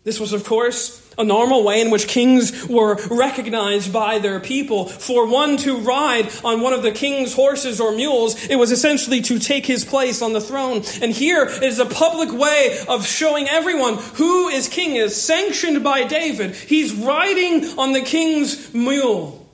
This 0.02 0.18
was, 0.18 0.32
of 0.32 0.42
course, 0.42 1.00
a 1.16 1.22
normal 1.22 1.62
way 1.62 1.80
in 1.80 1.92
which 1.92 2.08
kings 2.08 2.66
were 2.66 2.96
recognized 3.08 3.92
by 3.92 4.18
their 4.18 4.40
people. 4.40 4.86
For 4.86 5.28
one 5.28 5.58
to 5.58 5.76
ride 5.76 6.28
on 6.44 6.60
one 6.60 6.72
of 6.72 6.82
the 6.82 6.90
king's 6.90 7.34
horses 7.34 7.80
or 7.80 7.92
mules, 7.92 8.44
it 8.48 8.56
was 8.56 8.72
essentially 8.72 9.20
to 9.22 9.38
take 9.38 9.64
his 9.64 9.84
place 9.84 10.22
on 10.22 10.32
the 10.32 10.40
throne. 10.40 10.82
And 11.00 11.12
here 11.12 11.44
is 11.46 11.78
a 11.78 11.86
public 11.86 12.32
way 12.32 12.84
of 12.88 13.06
showing 13.06 13.48
everyone 13.48 13.98
who 14.14 14.48
is 14.48 14.68
king 14.68 14.96
is 14.96 15.14
sanctioned 15.14 15.84
by 15.84 16.02
David. 16.02 16.56
He's 16.56 16.92
riding 16.92 17.78
on 17.78 17.92
the 17.92 18.02
king's 18.02 18.74
mule. 18.74 19.45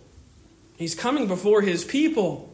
He's 0.82 0.96
coming 0.96 1.28
before 1.28 1.62
his 1.62 1.84
people 1.84 2.52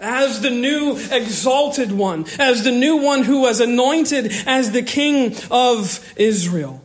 as 0.00 0.40
the 0.40 0.50
new 0.50 0.98
exalted 1.12 1.92
one, 1.92 2.26
as 2.40 2.64
the 2.64 2.72
new 2.72 2.96
one 2.96 3.22
who 3.22 3.42
was 3.42 3.60
anointed 3.60 4.32
as 4.46 4.72
the 4.72 4.82
king 4.82 5.36
of 5.48 6.12
Israel. 6.16 6.82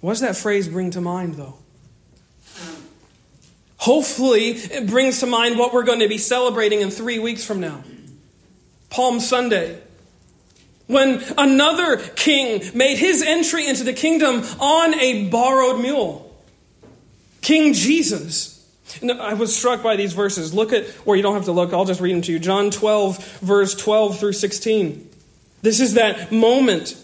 What 0.00 0.12
does 0.12 0.20
that 0.20 0.38
phrase 0.38 0.68
bring 0.68 0.90
to 0.92 1.02
mind, 1.02 1.34
though? 1.34 1.58
Hopefully, 3.76 4.52
it 4.52 4.86
brings 4.86 5.20
to 5.20 5.26
mind 5.26 5.58
what 5.58 5.74
we're 5.74 5.84
going 5.84 6.00
to 6.00 6.08
be 6.08 6.16
celebrating 6.16 6.80
in 6.80 6.90
three 6.90 7.18
weeks 7.18 7.44
from 7.44 7.60
now 7.60 7.84
Palm 8.88 9.20
Sunday. 9.20 9.82
When 10.86 11.22
another 11.36 11.98
king 11.98 12.62
made 12.74 12.96
his 12.96 13.20
entry 13.20 13.66
into 13.66 13.84
the 13.84 13.92
kingdom 13.92 14.44
on 14.58 14.94
a 14.94 15.28
borrowed 15.28 15.78
mule. 15.78 16.34
King 17.42 17.74
Jesus. 17.74 18.55
I 19.02 19.34
was 19.34 19.56
struck 19.56 19.82
by 19.82 19.96
these 19.96 20.12
verses. 20.12 20.54
Look 20.54 20.72
at, 20.72 20.86
or 21.04 21.16
you 21.16 21.22
don't 21.22 21.34
have 21.34 21.46
to 21.46 21.52
look, 21.52 21.72
I'll 21.72 21.84
just 21.84 22.00
read 22.00 22.14
them 22.14 22.22
to 22.22 22.32
you. 22.32 22.38
John 22.38 22.70
12, 22.70 23.40
verse 23.40 23.74
12 23.74 24.18
through 24.18 24.32
16. 24.32 25.10
This 25.62 25.80
is 25.80 25.94
that 25.94 26.30
moment 26.30 26.96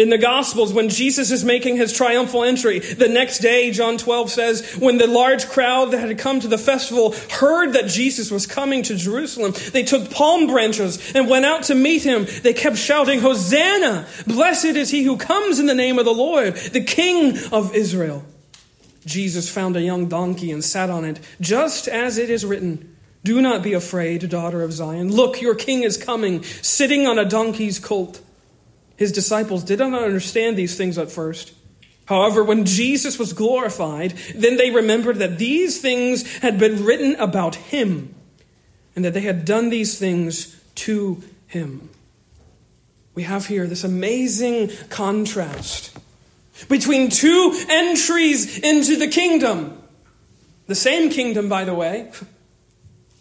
in 0.00 0.08
the 0.08 0.18
Gospels 0.18 0.72
when 0.72 0.88
Jesus 0.88 1.30
is 1.30 1.44
making 1.44 1.76
his 1.76 1.92
triumphal 1.92 2.42
entry. 2.42 2.78
The 2.78 3.08
next 3.08 3.38
day, 3.38 3.70
John 3.70 3.98
12 3.98 4.30
says, 4.30 4.76
when 4.76 4.96
the 4.96 5.06
large 5.06 5.46
crowd 5.46 5.90
that 5.90 6.00
had 6.00 6.18
come 6.18 6.40
to 6.40 6.48
the 6.48 6.58
festival 6.58 7.14
heard 7.30 7.74
that 7.74 7.86
Jesus 7.86 8.30
was 8.30 8.46
coming 8.46 8.82
to 8.84 8.96
Jerusalem, 8.96 9.52
they 9.72 9.82
took 9.82 10.10
palm 10.10 10.46
branches 10.46 11.12
and 11.14 11.28
went 11.28 11.44
out 11.44 11.64
to 11.64 11.74
meet 11.74 12.02
him. 12.02 12.26
They 12.42 12.54
kept 12.54 12.78
shouting, 12.78 13.20
Hosanna! 13.20 14.06
Blessed 14.26 14.64
is 14.64 14.90
he 14.90 15.04
who 15.04 15.18
comes 15.18 15.60
in 15.60 15.66
the 15.66 15.74
name 15.74 15.98
of 15.98 16.06
the 16.06 16.14
Lord, 16.14 16.54
the 16.56 16.82
King 16.82 17.36
of 17.52 17.74
Israel. 17.74 18.24
Jesus 19.04 19.50
found 19.50 19.76
a 19.76 19.82
young 19.82 20.08
donkey 20.08 20.52
and 20.52 20.62
sat 20.62 20.90
on 20.90 21.04
it, 21.04 21.20
just 21.40 21.88
as 21.88 22.18
it 22.18 22.30
is 22.30 22.44
written 22.44 22.96
Do 23.24 23.40
not 23.40 23.62
be 23.62 23.72
afraid, 23.72 24.28
daughter 24.28 24.62
of 24.62 24.72
Zion. 24.72 25.12
Look, 25.12 25.40
your 25.40 25.54
king 25.54 25.82
is 25.82 25.96
coming, 25.96 26.42
sitting 26.42 27.06
on 27.06 27.18
a 27.18 27.24
donkey's 27.24 27.78
colt. 27.78 28.20
His 28.96 29.12
disciples 29.12 29.64
did 29.64 29.78
not 29.78 30.02
understand 30.02 30.56
these 30.56 30.76
things 30.76 30.98
at 30.98 31.10
first. 31.10 31.54
However, 32.04 32.42
when 32.42 32.64
Jesus 32.64 33.18
was 33.18 33.32
glorified, 33.32 34.12
then 34.34 34.56
they 34.56 34.70
remembered 34.70 35.18
that 35.18 35.38
these 35.38 35.80
things 35.80 36.38
had 36.38 36.58
been 36.58 36.84
written 36.84 37.14
about 37.16 37.54
him 37.54 38.14
and 38.96 39.04
that 39.04 39.14
they 39.14 39.20
had 39.20 39.44
done 39.44 39.70
these 39.70 39.98
things 39.98 40.60
to 40.74 41.22
him. 41.46 41.88
We 43.14 43.22
have 43.22 43.46
here 43.46 43.66
this 43.66 43.84
amazing 43.84 44.70
contrast 44.88 45.96
between 46.68 47.10
two 47.10 47.58
entries 47.68 48.58
into 48.58 48.96
the 48.96 49.08
kingdom. 49.08 49.82
The 50.66 50.74
same 50.74 51.10
kingdom, 51.10 51.48
by 51.48 51.64
the 51.64 51.74
way, 51.74 52.12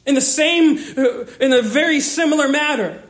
in 0.06 0.16
the 0.16 0.22
same, 0.22 0.78
uh, 0.98 1.26
in 1.40 1.54
a 1.54 1.62
very 1.62 2.00
similar 2.00 2.48
matter. 2.48 3.02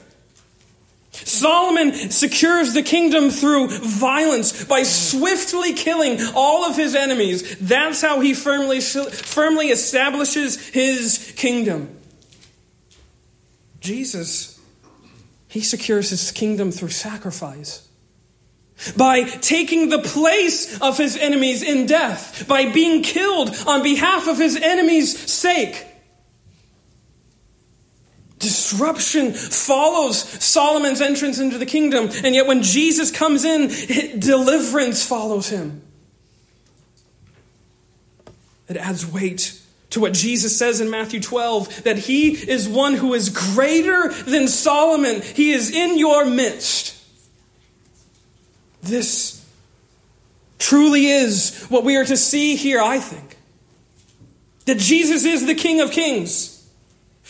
Solomon 1.12 1.94
secures 2.12 2.74
the 2.74 2.84
kingdom 2.84 3.30
through 3.30 3.68
violence 3.68 4.64
by 4.64 4.84
swiftly 4.84 5.74
killing 5.74 6.20
all 6.36 6.64
of 6.64 6.78
his 6.78 6.96
enemies. 6.96 7.58
That's 7.60 8.02
how 8.02 8.22
he 8.22 8.34
firmly, 8.34 8.80
firmly 8.80 9.68
establishes 9.68 10.70
his 10.70 11.34
kingdom. 11.36 11.98
Jesus, 13.82 14.60
he 15.48 15.62
secures 15.62 16.12
his 16.12 16.32
kingdom 16.32 16.72
through 16.72 16.90
sacrifice 16.90 17.89
by 18.96 19.24
taking 19.24 19.90
the 19.90 20.00
place 20.00 20.80
of 20.82 20.98
his 20.98 21.18
enemies 21.18 21.64
in 21.64 21.86
death, 21.86 22.48
by 22.48 22.72
being 22.72 23.04
killed 23.04 23.56
on 23.68 23.84
behalf 23.84 24.28
of 24.28 24.38
his 24.38 24.56
enemies' 24.56 25.18
sake. 25.32 25.86
Disruption 28.40 29.34
follows 29.34 30.18
Solomon's 30.18 31.02
entrance 31.02 31.40
into 31.40 31.58
the 31.58 31.66
kingdom, 31.66 32.10
and 32.24 32.34
yet 32.34 32.48
when 32.48 32.64
Jesus 32.64 33.12
comes 33.12 33.44
in, 33.44 34.20
deliverance 34.20 35.06
follows 35.06 35.50
him. 35.50 35.82
It 38.70 38.78
adds 38.78 39.06
weight 39.06 39.60
to 39.90 40.00
what 40.00 40.14
Jesus 40.14 40.58
says 40.58 40.80
in 40.80 40.90
Matthew 40.90 41.20
12 41.20 41.84
that 41.84 41.98
he 41.98 42.30
is 42.32 42.70
one 42.70 42.94
who 42.94 43.14
is 43.14 43.30
greater 43.30 44.10
than 44.10 44.48
Solomon. 44.48 45.22
He 45.22 45.52
is 45.52 45.72
in 45.72 45.98
your 45.98 46.26
midst. 46.26 46.96
This 48.82 49.46
truly 50.58 51.08
is 51.08 51.66
what 51.70 51.84
we 51.84 51.96
are 51.96 52.06
to 52.06 52.18
see 52.18 52.56
here, 52.56 52.82
I 52.82 53.00
think. 53.00 53.38
That 54.66 54.78
Jesus 54.78 55.26
is 55.26 55.46
the 55.46 55.56
King 55.56 55.82
of 55.82 55.92
Kings. 55.92 56.56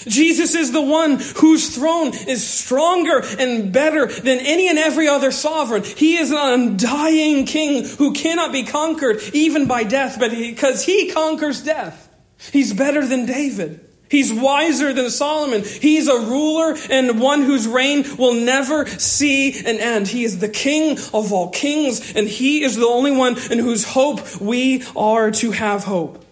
Jesus 0.05 0.55
is 0.55 0.71
the 0.71 0.81
one 0.81 1.19
whose 1.37 1.75
throne 1.75 2.13
is 2.27 2.45
stronger 2.47 3.21
and 3.37 3.73
better 3.73 4.05
than 4.07 4.39
any 4.39 4.69
and 4.69 4.79
every 4.79 5.09
other 5.09 5.31
sovereign. 5.31 5.83
He 5.83 6.17
is 6.17 6.31
an 6.31 6.37
undying 6.37 7.45
king 7.45 7.83
who 7.83 8.13
cannot 8.13 8.53
be 8.53 8.63
conquered 8.63 9.21
even 9.33 9.67
by 9.67 9.83
death, 9.83 10.17
but 10.17 10.31
because 10.31 10.85
he 10.85 11.11
conquers 11.11 11.61
death, 11.61 12.09
he's 12.51 12.73
better 12.73 13.05
than 13.05 13.25
David. 13.25 13.88
He's 14.09 14.33
wiser 14.33 14.91
than 14.91 15.11
Solomon. 15.11 15.63
He's 15.63 16.07
a 16.07 16.19
ruler 16.19 16.75
and 16.89 17.21
one 17.21 17.43
whose 17.43 17.67
reign 17.67 18.05
will 18.17 18.33
never 18.33 18.87
see 18.87 19.59
an 19.59 19.77
end. 19.77 20.07
He 20.07 20.23
is 20.23 20.39
the 20.39 20.49
king 20.49 20.97
of 21.13 21.31
all 21.31 21.49
kings, 21.51 22.15
and 22.15 22.27
he 22.27 22.63
is 22.63 22.75
the 22.75 22.87
only 22.87 23.11
one 23.11 23.37
in 23.51 23.59
whose 23.59 23.85
hope 23.85 24.41
we 24.41 24.83
are 24.95 25.29
to 25.31 25.51
have 25.51 25.83
hope. 25.83 26.25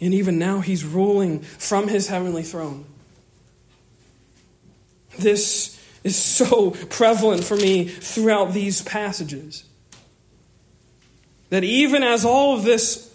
And 0.00 0.14
even 0.14 0.38
now, 0.38 0.60
he's 0.60 0.84
ruling 0.84 1.40
from 1.40 1.88
his 1.88 2.06
heavenly 2.06 2.44
throne. 2.44 2.84
This 5.18 5.76
is 6.04 6.14
so 6.16 6.70
prevalent 6.70 7.42
for 7.42 7.56
me 7.56 7.88
throughout 7.88 8.52
these 8.52 8.80
passages. 8.82 9.64
That 11.50 11.64
even 11.64 12.04
as 12.04 12.24
all 12.24 12.56
of 12.56 12.62
this 12.62 13.12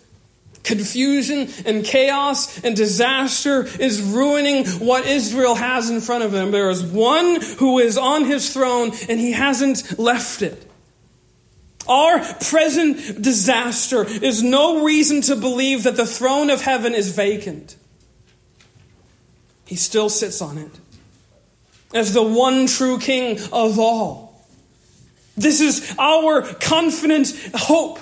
confusion 0.63 1.49
and 1.65 1.83
chaos 1.83 2.63
and 2.63 2.75
disaster 2.75 3.65
is 3.79 4.01
ruining 4.01 4.65
what 4.79 5.05
Israel 5.05 5.55
has 5.55 5.89
in 5.89 6.01
front 6.01 6.23
of 6.23 6.31
them, 6.31 6.51
there 6.51 6.69
is 6.69 6.83
one 6.83 7.41
who 7.59 7.79
is 7.79 7.97
on 7.97 8.25
his 8.25 8.51
throne 8.51 8.91
and 9.09 9.19
he 9.19 9.31
hasn't 9.31 9.99
left 9.99 10.41
it. 10.41 10.69
Our 11.87 12.19
present 12.35 13.21
disaster 13.21 14.05
is 14.05 14.41
no 14.41 14.83
reason 14.85 15.21
to 15.23 15.35
believe 15.35 15.83
that 15.83 15.97
the 15.97 16.05
throne 16.05 16.49
of 16.49 16.61
heaven 16.61 16.93
is 16.93 17.13
vacant. 17.13 17.75
He 19.65 19.75
still 19.75 20.09
sits 20.09 20.41
on 20.41 20.57
it 20.57 20.71
as 21.93 22.13
the 22.13 22.23
one 22.23 22.67
true 22.67 22.99
king 22.99 23.39
of 23.51 23.79
all. 23.79 24.45
This 25.35 25.61
is 25.61 25.95
our 25.99 26.41
confident 26.41 27.33
hope. 27.55 27.99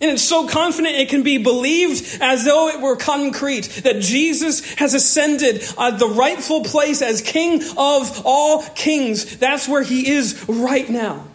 And 0.00 0.12
it's 0.12 0.22
so 0.22 0.48
confident 0.48 0.94
it 0.96 1.10
can 1.10 1.22
be 1.22 1.36
believed 1.36 2.22
as 2.22 2.44
though 2.44 2.68
it 2.68 2.80
were 2.80 2.96
concrete 2.96 3.82
that 3.84 4.00
Jesus 4.00 4.74
has 4.74 4.94
ascended 4.94 5.62
at 5.78 5.98
the 5.98 6.08
rightful 6.08 6.64
place 6.64 7.02
as 7.02 7.20
King 7.20 7.62
of 7.76 8.22
all 8.24 8.62
kings. 8.74 9.36
That's 9.36 9.68
where 9.68 9.82
he 9.82 10.08
is 10.08 10.42
right 10.48 10.88
now. 10.88 11.26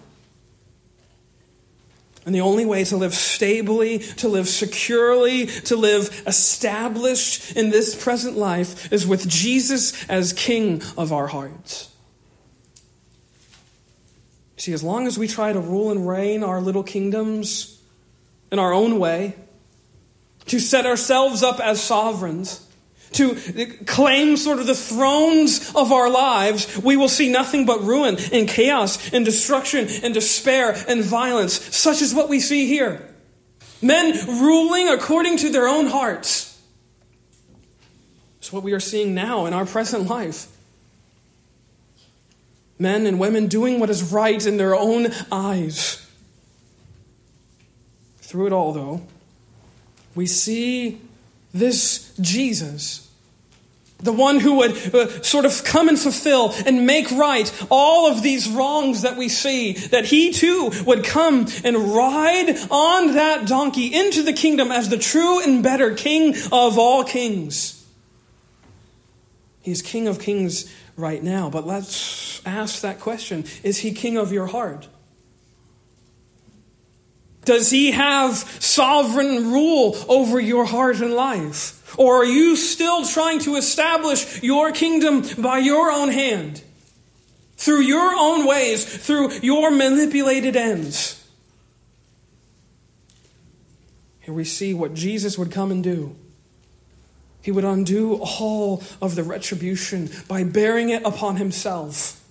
And 2.26 2.34
the 2.34 2.42
only 2.42 2.66
way 2.66 2.84
to 2.86 2.98
live 2.98 3.14
stably, 3.14 4.00
to 4.00 4.28
live 4.28 4.50
securely, 4.50 5.46
to 5.46 5.76
live 5.76 6.24
established 6.26 7.56
in 7.56 7.70
this 7.70 7.94
present 7.94 8.36
life 8.36 8.92
is 8.92 9.06
with 9.06 9.30
Jesus 9.30 10.10
as 10.10 10.34
King 10.34 10.82
of 10.98 11.14
our 11.14 11.28
hearts. 11.28 11.92
See, 14.58 14.74
as 14.74 14.84
long 14.84 15.06
as 15.06 15.20
we 15.20 15.28
try 15.28 15.54
to 15.54 15.60
rule 15.60 15.92
and 15.92 16.08
reign 16.08 16.44
our 16.44 16.60
little 16.60 16.82
kingdoms 16.82 17.75
in 18.56 18.60
our 18.60 18.72
own 18.72 19.00
way, 19.00 19.36
to 20.46 20.60
set 20.60 20.86
ourselves 20.86 21.44
up 21.44 21.60
as 21.60 21.82
sovereigns, 21.82 22.66
to 23.12 23.36
claim 23.86 24.38
sort 24.38 24.60
of 24.60 24.68
the 24.68 24.74
thrones 24.76 25.74
of 25.76 25.92
our 25.92 26.10
lives, 26.10 26.78
we 26.78 26.96
will 26.96 27.10
see 27.10 27.30
nothing 27.30 27.66
but 27.66 27.84
ruin 27.84 28.16
and 28.32 28.48
chaos 28.48 29.12
and 29.14 29.26
destruction 29.26 29.88
and 30.04 30.14
despair 30.14 30.74
and 30.88 31.04
violence, 31.04 31.76
such 31.76 32.02
as 32.02 32.14
what 32.14 32.30
we 32.30 32.40
see 32.40 32.66
here. 32.66 33.06
Men 33.82 34.26
ruling 34.40 34.88
according 34.88 35.38
to 35.40 35.50
their 35.50 35.68
own 35.68 35.88
hearts. 35.88 36.58
It's 38.40 38.54
what 38.54 38.64
we 38.64 38.72
are 38.72 38.80
seeing 38.80 39.14
now 39.14 39.48
in 39.48 39.54
our 39.54 39.66
present 39.66 40.08
life. 40.08 40.48
Men 42.80 43.06
and 43.06 43.20
women 43.20 43.48
doing 43.48 43.82
what 43.82 43.90
is 43.90 44.14
right 44.14 44.46
in 44.46 44.56
their 44.56 44.76
own 44.76 45.08
eyes. 45.30 46.05
Through 48.26 48.48
it 48.48 48.54
all, 48.54 48.74
though, 48.74 49.02
we 50.16 50.26
see 50.26 51.00
this 51.54 52.14
Jesus 52.20 53.06
the 54.00 54.12
one 54.12 54.40
who 54.40 54.56
would 54.56 54.72
uh, 54.94 55.22
sort 55.24 55.46
of 55.46 55.64
come 55.64 55.88
and 55.88 55.98
fulfill 55.98 56.54
and 56.66 56.86
make 56.86 57.10
right 57.12 57.52
all 57.70 58.12
of 58.12 58.22
these 58.22 58.48
wrongs 58.50 59.04
that 59.04 59.18
we 59.18 59.30
see, 59.30 59.74
that 59.74 60.06
he 60.06 60.32
too 60.32 60.72
would 60.86 61.04
come 61.04 61.48
and 61.64 61.78
ride 61.78 62.58
on 62.70 63.14
that 63.14 63.48
donkey 63.48 63.88
into 63.94 64.22
the 64.22 64.34
kingdom 64.34 64.72
as 64.72 64.90
the 64.90 64.98
true 64.98 65.42
and 65.42 65.64
better 65.64 65.94
king 65.94 66.36
of 66.52 66.78
all 66.78 67.04
kings. 67.04 67.88
He's 69.62 69.82
king 69.82 70.08
of 70.08 70.20
kings 70.20 70.72
right 70.98 71.24
now, 71.24 71.50
but 71.50 71.66
let's 71.66 72.46
ask 72.46 72.82
that 72.82 73.00
question 73.00 73.46
Is 73.64 73.78
he 73.78 73.92
king 73.94 74.18
of 74.18 74.32
your 74.32 74.48
heart? 74.48 74.88
Does 77.46 77.70
he 77.70 77.92
have 77.92 78.36
sovereign 78.60 79.52
rule 79.52 79.96
over 80.10 80.40
your 80.40 80.66
heart 80.66 81.00
and 81.00 81.14
life? 81.14 81.98
Or 81.98 82.18
are 82.18 82.26
you 82.26 82.56
still 82.56 83.06
trying 83.06 83.40
to 83.42 83.56
establish 83.56 84.44
your 84.44 84.72
kingdom 84.72 85.24
by 85.38 85.60
your 85.60 85.92
own 85.92 86.10
hand? 86.10 86.62
Through 87.56 87.82
your 87.82 88.14
own 88.16 88.46
ways, 88.46 88.84
through 88.84 89.32
your 89.40 89.72
manipulated 89.72 90.56
ends? 90.56 91.24
Here 94.20 94.34
we 94.34 94.44
see 94.44 94.74
what 94.74 94.96
Jesus 94.96 95.38
would 95.38 95.52
come 95.52 95.72
and 95.72 95.84
do. 95.84 96.16
He 97.44 97.52
would 97.52 97.64
undo 97.64 98.16
all 98.16 98.84
of 99.00 99.14
the 99.14 99.24
retribution 99.24 100.10
by 100.28 100.44
bearing 100.44 100.90
it 100.90 101.04
upon 101.06 101.36
himself 101.36 102.25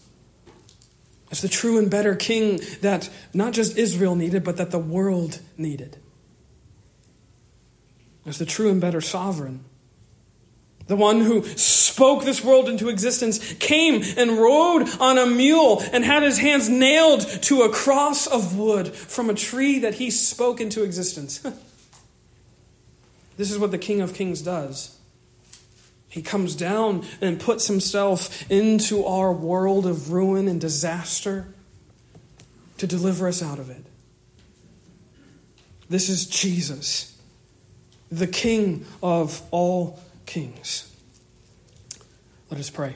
as 1.35 1.41
the 1.41 1.49
true 1.49 1.78
and 1.78 1.91
better 1.91 2.14
king 2.14 2.61
that 2.80 3.11
not 3.32 3.53
just 3.53 3.76
Israel 3.76 4.14
needed, 4.14 4.45
but 4.45 4.57
that 4.57 4.70
the 4.70 4.78
world 4.78 5.41
needed 5.59 5.97
as 8.24 8.39
the 8.39 8.47
true 8.47 8.70
and 8.70 8.80
better 8.80 9.01
sovereign. 9.01 9.64
The 10.87 10.95
one 10.95 11.22
who 11.22 11.43
spoke 11.43 12.22
this 12.22 12.45
world 12.45 12.68
into 12.68 12.89
existence 12.89 13.55
came 13.55 14.05
and 14.16 14.39
rode 14.39 14.89
on 15.01 15.18
a 15.18 15.26
mule 15.26 15.82
and 15.93 16.05
had 16.05 16.22
his 16.22 16.39
hands 16.39 16.68
nailed 16.68 17.22
to 17.43 17.62
a 17.62 17.68
cross 17.68 18.28
of 18.28 18.57
wood 18.57 18.95
from 18.95 19.28
a 19.28 19.35
tree 19.35 19.80
that 19.80 19.95
he 19.95 20.12
spoke 20.12 20.61
into 20.61 20.85
existence. 20.85 21.39
this 23.37 23.51
is 23.51 23.59
what 23.59 23.72
the 23.72 23.78
King 23.78 24.01
of 24.01 24.14
Kings 24.14 24.41
does. 24.41 24.94
He 26.15 26.23
comes 26.23 26.55
down 26.55 27.05
and 27.21 27.41
puts 27.41 27.67
himself 27.67 28.49
into 28.49 29.05
our 29.05 29.33
world 29.33 29.85
of 29.85 30.12
ruin 30.12 30.47
and 30.47 30.61
disaster 30.61 31.53
to 32.79 32.87
deliver 32.87 33.27
us 33.27 33.43
out 33.43 33.59
of 33.59 33.69
it. 33.69 33.85
This 35.89 36.09
is 36.09 36.27
Jesus 36.27 37.19
the 38.12 38.29
King 38.29 38.87
of 39.03 39.43
all 39.51 39.99
kings. 40.25 40.89
Let 42.49 42.61
us 42.61 42.71
pray. 42.71 42.95